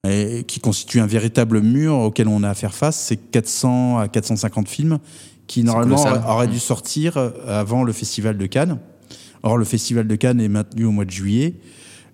et 0.07 0.45
qui 0.45 0.59
constituent 0.59 1.01
un 1.01 1.07
véritable 1.07 1.61
mur 1.61 1.95
auquel 1.95 2.27
on 2.27 2.43
a 2.43 2.49
à 2.49 2.53
faire 2.53 2.73
face. 2.73 2.97
C'est 2.97 3.17
400 3.17 3.99
à 3.99 4.07
450 4.07 4.69
films 4.69 4.99
qui 5.47 5.63
normalement 5.63 6.03
aurait 6.27 6.47
dû 6.47 6.59
sortir 6.59 7.17
euh, 7.17 7.31
avant 7.47 7.83
le 7.83 7.93
festival 7.93 8.37
de 8.37 8.45
Cannes. 8.45 8.79
Or, 9.43 9.57
le 9.57 9.65
Festival 9.65 10.07
de 10.07 10.15
Cannes 10.15 10.41
est 10.41 10.49
maintenu 10.49 10.85
au 10.85 10.91
mois 10.91 11.05
de 11.05 11.11
juillet. 11.11 11.55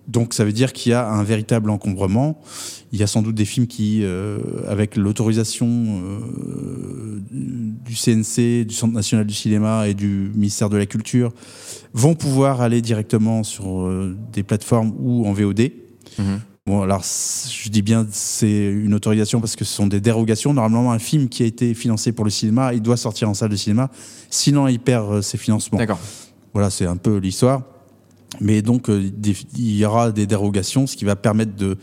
Donc 0.08 0.34
ça 0.34 0.44
veut 0.44 0.52
dire 0.52 0.72
qu'il 0.72 0.90
y 0.90 0.94
a 0.94 1.08
un 1.08 1.22
véritable 1.22 1.70
encombrement. 1.70 2.40
Il 2.92 3.00
y 3.00 3.02
a 3.02 3.06
sans 3.06 3.22
doute 3.22 3.34
des 3.34 3.44
films 3.44 3.66
qui, 3.66 4.00
euh, 4.02 4.38
avec 4.68 4.96
l'autorisation 4.96 5.66
euh, 5.66 7.20
du 7.30 7.94
CNC, 7.94 8.66
du 8.66 8.74
Centre 8.74 8.92
national 8.92 9.26
du 9.26 9.34
cinéma 9.34 9.88
et 9.88 9.94
du 9.94 10.30
ministère 10.34 10.68
de 10.68 10.76
la 10.76 10.86
Culture, 10.86 11.32
vont 11.94 12.14
pouvoir 12.14 12.60
aller 12.60 12.82
directement 12.82 13.42
sur 13.42 13.80
euh, 13.80 14.16
des 14.32 14.42
plateformes 14.42 14.92
ou 14.98 15.26
en 15.26 15.32
VOD. 15.32 15.72
Mhm. 16.18 16.40
Bon, 16.66 16.80
alors 16.80 17.02
je 17.02 17.68
dis 17.68 17.82
bien 17.82 18.06
c'est 18.10 18.70
une 18.70 18.94
autorisation 18.94 19.38
parce 19.38 19.54
que 19.54 19.66
ce 19.66 19.74
sont 19.74 19.86
des 19.86 20.00
dérogations. 20.00 20.54
Normalement, 20.54 20.92
un 20.92 20.98
film 20.98 21.28
qui 21.28 21.42
a 21.42 21.46
été 21.46 21.74
financé 21.74 22.10
pour 22.12 22.24
le 22.24 22.30
cinéma, 22.30 22.72
il 22.72 22.80
doit 22.80 22.96
sortir 22.96 23.28
en 23.28 23.34
salle 23.34 23.50
de 23.50 23.56
cinéma, 23.56 23.90
sinon 24.30 24.66
il 24.66 24.80
perd 24.80 25.20
ses 25.20 25.36
financements. 25.36 25.76
D'accord. 25.76 25.98
Voilà, 26.54 26.70
c'est 26.70 26.86
un 26.86 26.96
peu 26.96 27.18
l'histoire. 27.18 27.60
Mais 28.40 28.62
donc, 28.62 28.88
euh, 28.88 29.10
il 29.56 29.76
y 29.76 29.84
aura 29.84 30.10
des 30.10 30.26
dérogations, 30.26 30.86
ce 30.86 30.96
qui 30.96 31.04
va 31.04 31.16
permettre 31.16 31.52
de, 31.54 31.76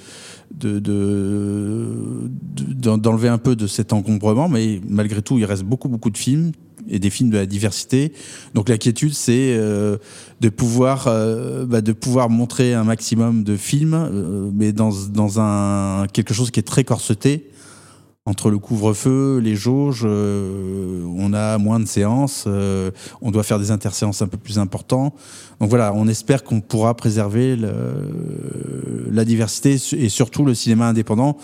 d'enlever 2.74 3.30
un 3.30 3.38
peu 3.38 3.56
de 3.56 3.68
cet 3.68 3.94
encombrement. 3.94 4.50
Mais 4.50 4.82
malgré 4.90 5.22
tout, 5.22 5.38
il 5.38 5.46
reste 5.46 5.64
beaucoup, 5.64 5.90
beaucoup 5.90 6.10
de 6.10 6.18
films 6.18 6.54
et 6.90 7.00
des 7.00 7.10
films 7.10 7.30
de 7.30 7.38
la 7.38 7.46
diversité. 7.46 8.14
Donc 8.54 8.70
l'inquiétude, 8.70 9.14
c'est 9.14 9.56
euh, 9.56 9.98
de 10.40 10.50
pouvoir 10.50 11.06
euh, 11.08 11.66
bah, 11.66 11.82
de 11.82 11.94
pouvoir 11.94 12.30
montrer 12.30 12.74
un 12.74 12.84
maximum 12.84 13.44
de 13.44 13.56
films, 13.56 14.52
mais 14.54 14.72
dans, 14.72 14.92
dans 15.12 15.40
un 15.40 16.08
quelque 16.14 16.34
chose 16.34 16.52
qui 16.52 16.60
est 16.60 16.64
très 16.64 16.84
corseté 16.84 17.52
entre 18.26 18.52
le 18.52 18.60
couvre-feu, 18.60 19.40
les 19.40 19.56
jauges, 19.56 20.04
euh, 20.06 21.04
on 21.18 21.34
a 21.34 21.58
moins 21.58 21.80
de 21.80 21.88
séances, 21.88 22.46
euh, 22.46 22.92
on 23.22 23.32
doit 23.32 23.42
faire 23.42 23.58
des 23.58 23.72
interséances 23.72 24.22
un 24.22 24.28
peu 24.28 24.38
plus 24.38 24.60
importantes. 24.60 25.16
Donc 25.60 25.70
voilà, 25.70 25.92
on 25.96 26.08
espère 26.08 26.44
qu'on 26.44 26.62
pourra 26.62 26.96
préserver 26.96 27.58
la 29.12 29.26
diversité 29.26 29.78
et 29.94 30.10
surtout 30.10 30.46
le 30.46 30.54
cinéma 30.54 30.88
indépendant 30.88 31.38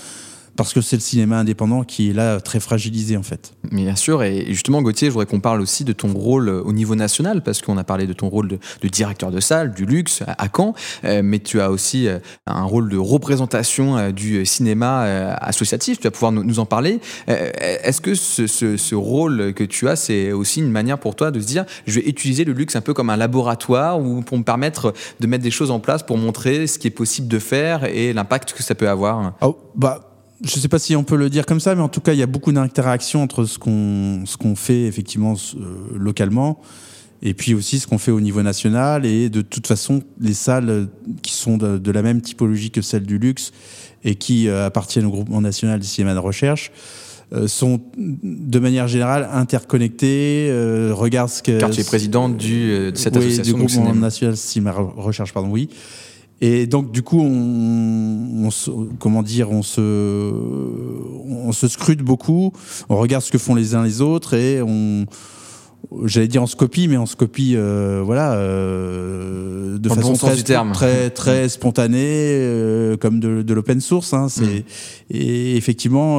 parce 0.58 0.74
que 0.74 0.82
c'est 0.82 0.96
le 0.96 1.02
cinéma 1.02 1.38
indépendant 1.38 1.84
qui 1.84 2.10
est 2.10 2.14
là 2.14 2.42
très 2.42 2.60
fragilisé 2.60 3.16
en 3.16 3.24
fait. 3.24 3.54
Bien 3.72 3.96
sûr, 3.96 4.24
et 4.24 4.46
justement 4.50 4.82
Gauthier, 4.82 5.08
je 5.08 5.14
voudrais 5.14 5.28
qu'on 5.28 5.40
parle 5.40 5.62
aussi 5.62 5.86
de 5.86 5.94
ton 5.94 6.12
rôle 6.12 6.50
au 6.50 6.74
niveau 6.74 6.96
national, 6.96 7.44
parce 7.44 7.62
qu'on 7.62 7.78
a 7.78 7.84
parlé 7.84 8.08
de 8.08 8.14
ton 8.14 8.28
rôle 8.28 8.48
de, 8.48 8.60
directeur 8.90 9.32
de 9.32 9.40
salle, 9.40 9.74
du 9.74 9.86
luxe 9.86 10.24
à 10.26 10.48
Caen, 10.54 10.74
euh, 11.06 11.22
mais 11.24 11.40
tu 11.40 11.62
as 11.62 11.70
aussi 11.70 12.08
euh, 12.08 12.20
un 12.48 12.64
rôle 12.64 12.90
de 12.90 12.98
représentation 12.98 13.98
euh, 13.98 14.12
du 14.12 14.46
cinéma 14.46 15.04
associatif, 15.42 16.00
tu 16.00 16.04
vas 16.04 16.12
pouvoir 16.12 16.32
nous, 16.32 16.60
en 16.60 16.66
parler. 16.66 17.00
Est-ce 17.28 18.02
que 18.02 18.16
ce, 18.16 18.96
rôle 18.96 19.54
que 19.54 19.64
tu 19.64 19.88
as, 19.88 19.96
c'est 19.96 20.32
aussi 20.32 20.60
une 20.60 20.72
manière 20.72 20.98
pour 20.98 21.16
toi 21.16 21.30
de 21.30 21.40
se 21.40 21.46
dire, 21.46 21.66
je 21.86 22.00
vais 22.00 22.08
utiliser 22.08 22.46
le 22.46 22.54
luxe 22.54 22.76
un 22.76 22.82
peu 22.82 22.94
comme 22.94 23.12
un 23.12 23.18
laboratoire, 23.18 24.02
ou 24.02 24.22
pour 24.22 24.38
me 24.38 24.44
permettre 24.44 24.94
de 25.20 25.28
mettre 25.28 25.44
des 25.44 25.52
choses 25.52 25.70
en 25.70 25.80
place 25.80 26.04
pour 26.04 26.18
montrer 26.18 26.66
ce 26.66 26.80
qui 26.80 26.88
est 26.88 26.92
possible 26.92 27.28
de 27.28 27.40
faire 27.40 27.86
et 27.86 28.12
l'impact 28.14 28.54
que 28.54 28.64
ça 28.64 28.74
peut 28.74 28.90
avoir? 28.90 29.34
Oh, 29.42 29.58
bah 29.76 30.07
je 30.44 30.56
ne 30.56 30.62
sais 30.62 30.68
pas 30.68 30.80
si 30.80 30.96
on 30.96 31.04
peut 31.04 31.16
le 31.16 31.30
dire 31.30 31.46
comme 31.46 31.60
ça, 31.60 31.74
mais 31.76 31.82
en 31.82 31.90
tout 31.90 32.02
cas, 32.02 32.14
il 32.14 32.20
y 32.20 32.24
a 32.24 32.28
beaucoup 32.28 32.52
d'interactions 32.52 33.24
entre 33.24 33.46
ce 33.46 33.58
qu'on 33.58 34.24
ce 34.26 34.38
qu'on 34.38 34.56
fait 34.56 34.84
effectivement 34.84 35.34
euh, 35.34 35.98
localement 35.98 36.60
et 37.24 37.34
puis 37.34 37.56
aussi 37.56 37.80
ce 37.80 37.88
qu'on 37.88 37.98
fait 37.98 38.12
au 38.12 38.22
niveau 38.22 38.44
national. 38.44 39.06
Et 39.06 39.30
de 39.30 39.42
toute 39.42 39.66
façon, 39.66 40.04
les 40.20 40.36
salles 40.36 40.88
qui 41.24 41.34
sont 41.34 41.58
de, 41.58 41.92
la 41.92 42.02
même 42.04 42.22
typologie 42.22 42.70
que 42.70 42.82
celles 42.82 43.06
du 43.06 43.18
luxe 43.18 43.52
et 44.04 44.14
qui 44.16 44.48
euh, 44.48 44.68
appartiennent 44.68 45.06
au 45.06 45.12
groupement 45.12 45.42
national 45.42 45.80
du 45.80 45.88
cinéma 45.88 46.14
de 46.14 46.20
recherche 46.20 46.72
euh, 47.34 47.48
sont 47.48 47.82
de 47.98 48.60
manière 48.60 48.88
générale 48.88 49.28
interconnectées. 49.34 50.52
regarde 50.92 51.30
ce 51.30 51.42
que. 51.42 51.58
Car 51.58 51.72
tu 51.72 51.82
es 51.82 51.84
président 51.84 52.30
du, 52.30 52.92
de 52.92 52.96
cette 52.96 53.18
association 53.18 53.58
du 53.58 53.66
groupement 53.66 53.96
national 53.96 54.38
cinéma 54.38 54.74
recherche, 54.74 55.34
pardon, 55.34 55.50
oui. 55.50 55.70
Et 56.40 56.68
donc, 56.68 56.92
du 56.92 57.02
coup, 57.02 57.20
on, 57.20 58.50
comment 59.00 59.24
dire, 59.24 59.50
on 59.52 59.64
se, 59.64 59.82
on 59.82 61.52
se 61.52 61.68
scrute 61.68 62.02
beaucoup, 62.02 62.54
on 62.90 62.98
regarde 62.98 63.24
ce 63.24 63.32
que 63.32 63.40
font 63.40 63.56
les 63.56 63.74
uns 63.74 63.84
les 63.84 64.02
autres 64.02 64.36
et 64.36 64.62
on, 64.62 65.06
j'allais 66.06 66.28
dire 66.28 66.44
on 66.44 66.48
se 66.48 66.56
copie, 66.56 66.88
mais 66.88 66.98
on 66.98 67.06
se 67.06 67.16
copie, 67.16 67.54
euh, 67.56 68.02
voilà, 68.06 68.34
euh, 68.34 69.78
de 69.80 69.90
façon 69.90 70.14
très, 70.14 70.36
très, 70.74 71.10
très 71.10 71.50
spontanée, 71.50 71.98
euh, 71.98 72.98
comme 72.98 73.20
de, 73.20 73.42
de 73.42 73.54
l'open 73.54 73.82
source. 73.82 74.14
Hein, 74.14 74.28
c'est, 74.30 74.44
mm. 74.44 74.64
Et 75.12 75.56
effectivement, 75.56 76.18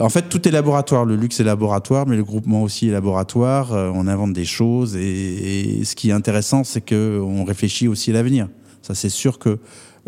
en 0.00 0.08
fait, 0.08 0.28
tout 0.28 0.48
est 0.48 0.50
laboratoire. 0.50 1.04
Le 1.04 1.16
luxe 1.16 1.38
est 1.38 1.44
laboratoire, 1.44 2.06
mais 2.06 2.16
le 2.16 2.24
groupement 2.24 2.62
aussi 2.62 2.88
est 2.88 2.92
laboratoire. 2.92 3.72
on 3.72 4.06
invente 4.08 4.32
des 4.32 4.44
choses, 4.44 4.96
et, 4.96 5.80
et 5.80 5.84
ce 5.84 5.94
qui 5.94 6.10
est 6.10 6.14
intéressant, 6.14 6.64
c'est 6.64 6.80
que 6.80 7.20
on 7.20 7.44
réfléchit 7.44 7.88
aussi 7.88 8.10
à 8.10 8.14
l'avenir. 8.14 8.48
C'est 8.94 9.08
sûr 9.08 9.38
que 9.38 9.58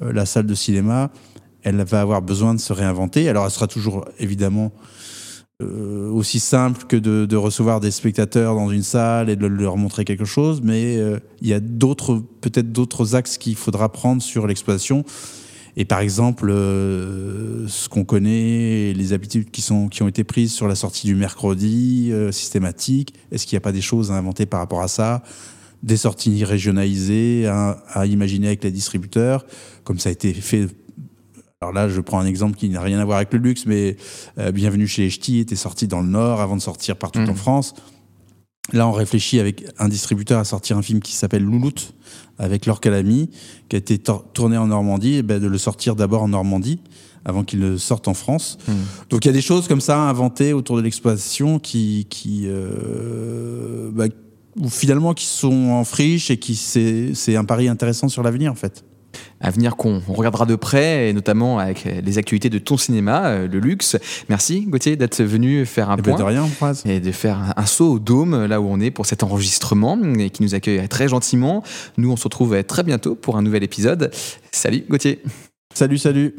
euh, 0.02 0.12
la 0.12 0.26
salle 0.26 0.46
de 0.46 0.54
cinéma, 0.54 1.10
elle 1.62 1.82
va 1.82 2.00
avoir 2.00 2.22
besoin 2.22 2.54
de 2.54 2.60
se 2.60 2.72
réinventer. 2.72 3.28
Alors, 3.28 3.44
elle 3.44 3.50
sera 3.50 3.66
toujours 3.66 4.04
évidemment 4.18 4.72
euh, 5.60 6.08
aussi 6.10 6.38
simple 6.38 6.84
que 6.86 6.96
de, 6.96 7.36
recevoir 7.36 7.80
des 7.80 7.90
spectateurs 7.90 8.54
dans 8.54 8.70
une 8.70 8.82
salle 8.82 9.28
et 9.28 9.36
de 9.36 9.46
leur 9.46 9.76
montrer 9.76 10.04
quelque 10.04 10.24
chose, 10.24 10.60
mais 10.62 10.96
euh, 10.96 11.18
il 11.40 11.48
y 11.48 11.52
a 11.52 11.60
d'autres, 11.60 12.22
peut-être 12.40 12.70
d'autres 12.70 13.16
axes 13.16 13.38
qu'il 13.38 13.56
faudra 13.56 13.90
prendre 13.90 14.22
sur 14.22 14.46
l'exploitation. 14.46 15.04
Et 15.76 15.84
par 15.84 16.00
exemple, 16.00 16.48
ce 16.50 17.88
qu'on 17.88 18.02
connaît, 18.04 18.92
les 18.94 19.12
habitudes 19.12 19.48
qui, 19.52 19.62
sont, 19.62 19.88
qui 19.88 20.02
ont 20.02 20.08
été 20.08 20.24
prises 20.24 20.52
sur 20.52 20.66
la 20.66 20.74
sortie 20.74 21.06
du 21.06 21.14
mercredi 21.14 22.12
systématique, 22.32 23.14
est-ce 23.30 23.46
qu'il 23.46 23.54
n'y 23.54 23.58
a 23.58 23.60
pas 23.60 23.70
des 23.70 23.80
choses 23.80 24.10
à 24.10 24.14
inventer 24.14 24.44
par 24.44 24.58
rapport 24.58 24.80
à 24.80 24.88
ça? 24.88 25.22
Des 25.82 25.96
sorties 25.96 26.44
régionalisées 26.44 27.46
à, 27.46 28.06
imaginer 28.06 28.48
avec 28.48 28.64
les 28.64 28.70
distributeurs, 28.70 29.46
comme 29.84 29.98
ça 29.98 30.08
a 30.08 30.12
été 30.12 30.32
fait. 30.32 30.66
Alors 31.60 31.72
là, 31.72 31.88
je 31.88 32.00
prends 32.00 32.20
un 32.20 32.26
exemple 32.26 32.56
qui 32.56 32.68
n'a 32.68 32.80
rien 32.80 32.98
à 32.98 33.04
voir 33.04 33.18
avec 33.18 33.32
le 33.32 33.38
luxe, 33.38 33.64
mais 33.66 33.96
euh, 34.38 34.52
Bienvenue 34.52 34.86
chez 34.86 35.02
les 35.02 35.10
Ch'tis 35.10 35.40
était 35.40 35.56
sorti 35.56 35.88
dans 35.88 36.00
le 36.00 36.08
Nord 36.08 36.40
avant 36.40 36.56
de 36.56 36.62
sortir 36.62 36.96
partout 36.96 37.20
en 37.20 37.32
mmh. 37.32 37.36
France. 37.36 37.74
Là, 38.72 38.86
on 38.86 38.92
réfléchit 38.92 39.40
avec 39.40 39.64
un 39.78 39.88
distributeur 39.88 40.38
à 40.38 40.44
sortir 40.44 40.76
un 40.76 40.82
film 40.82 41.00
qui 41.00 41.12
s'appelle 41.12 41.42
Louloute 41.42 41.94
avec 42.38 42.66
Laure 42.66 42.80
Calamy, 42.80 43.30
qui 43.68 43.76
a 43.76 43.78
été 43.78 43.98
tourné 43.98 44.56
en 44.56 44.68
Normandie, 44.68 45.14
et 45.14 45.22
ben 45.22 45.40
de 45.40 45.46
le 45.46 45.58
sortir 45.58 45.96
d'abord 45.96 46.22
en 46.22 46.28
Normandie 46.28 46.80
avant 47.24 47.44
qu'il 47.44 47.60
ne 47.60 47.76
sorte 47.76 48.08
en 48.08 48.14
France. 48.14 48.58
Mmh. 48.68 48.72
Donc 49.10 49.24
il 49.24 49.28
y 49.28 49.30
a 49.30 49.34
des 49.34 49.42
choses 49.42 49.68
comme 49.68 49.80
ça 49.80 49.98
inventées 49.98 50.52
autour 50.52 50.76
de 50.76 50.82
l'exploitation 50.82 51.58
qui, 51.58 52.06
qui, 52.08 52.44
euh, 52.46 53.90
bah, 53.92 54.06
ou 54.60 54.68
finalement 54.68 55.14
qui 55.14 55.26
sont 55.26 55.70
en 55.70 55.84
friche 55.84 56.30
et 56.30 56.36
qui 56.38 56.54
c'est 56.54 57.36
un 57.36 57.44
pari 57.44 57.68
intéressant 57.68 58.08
sur 58.08 58.22
l'avenir 58.22 58.52
en 58.52 58.56
fait. 58.56 58.84
Avenir 59.40 59.76
qu'on 59.76 60.00
regardera 60.06 60.44
de 60.46 60.54
près, 60.54 61.08
et 61.08 61.12
notamment 61.12 61.58
avec 61.58 61.84
les 61.84 62.18
actualités 62.18 62.50
de 62.50 62.58
ton 62.58 62.76
cinéma, 62.76 63.28
euh, 63.28 63.48
le 63.48 63.58
luxe. 63.58 63.96
Merci 64.28 64.66
Gauthier 64.66 64.96
d'être 64.96 65.22
venu 65.22 65.64
faire 65.64 65.90
un 65.90 65.96
et 65.96 66.00
eh 66.00 66.02
ben, 66.02 66.10
point. 66.10 66.18
De 66.18 66.24
rien, 66.24 66.46
et 66.84 67.00
de 67.00 67.12
faire 67.12 67.54
un 67.56 67.66
saut 67.66 67.92
au 67.92 67.98
dôme, 67.98 68.46
là 68.46 68.60
où 68.60 68.66
on 68.68 68.80
est 68.80 68.90
pour 68.90 69.06
cet 69.06 69.22
enregistrement, 69.22 69.98
et 70.18 70.30
qui 70.30 70.42
nous 70.42 70.54
accueille 70.54 70.86
très 70.88 71.08
gentiment. 71.08 71.62
Nous, 71.96 72.10
on 72.10 72.16
se 72.16 72.24
retrouve 72.24 72.62
très 72.64 72.82
bientôt 72.82 73.14
pour 73.14 73.36
un 73.36 73.42
nouvel 73.42 73.62
épisode. 73.62 74.10
Salut 74.52 74.84
Gauthier. 74.88 75.22
Salut, 75.72 75.98
salut. 75.98 76.34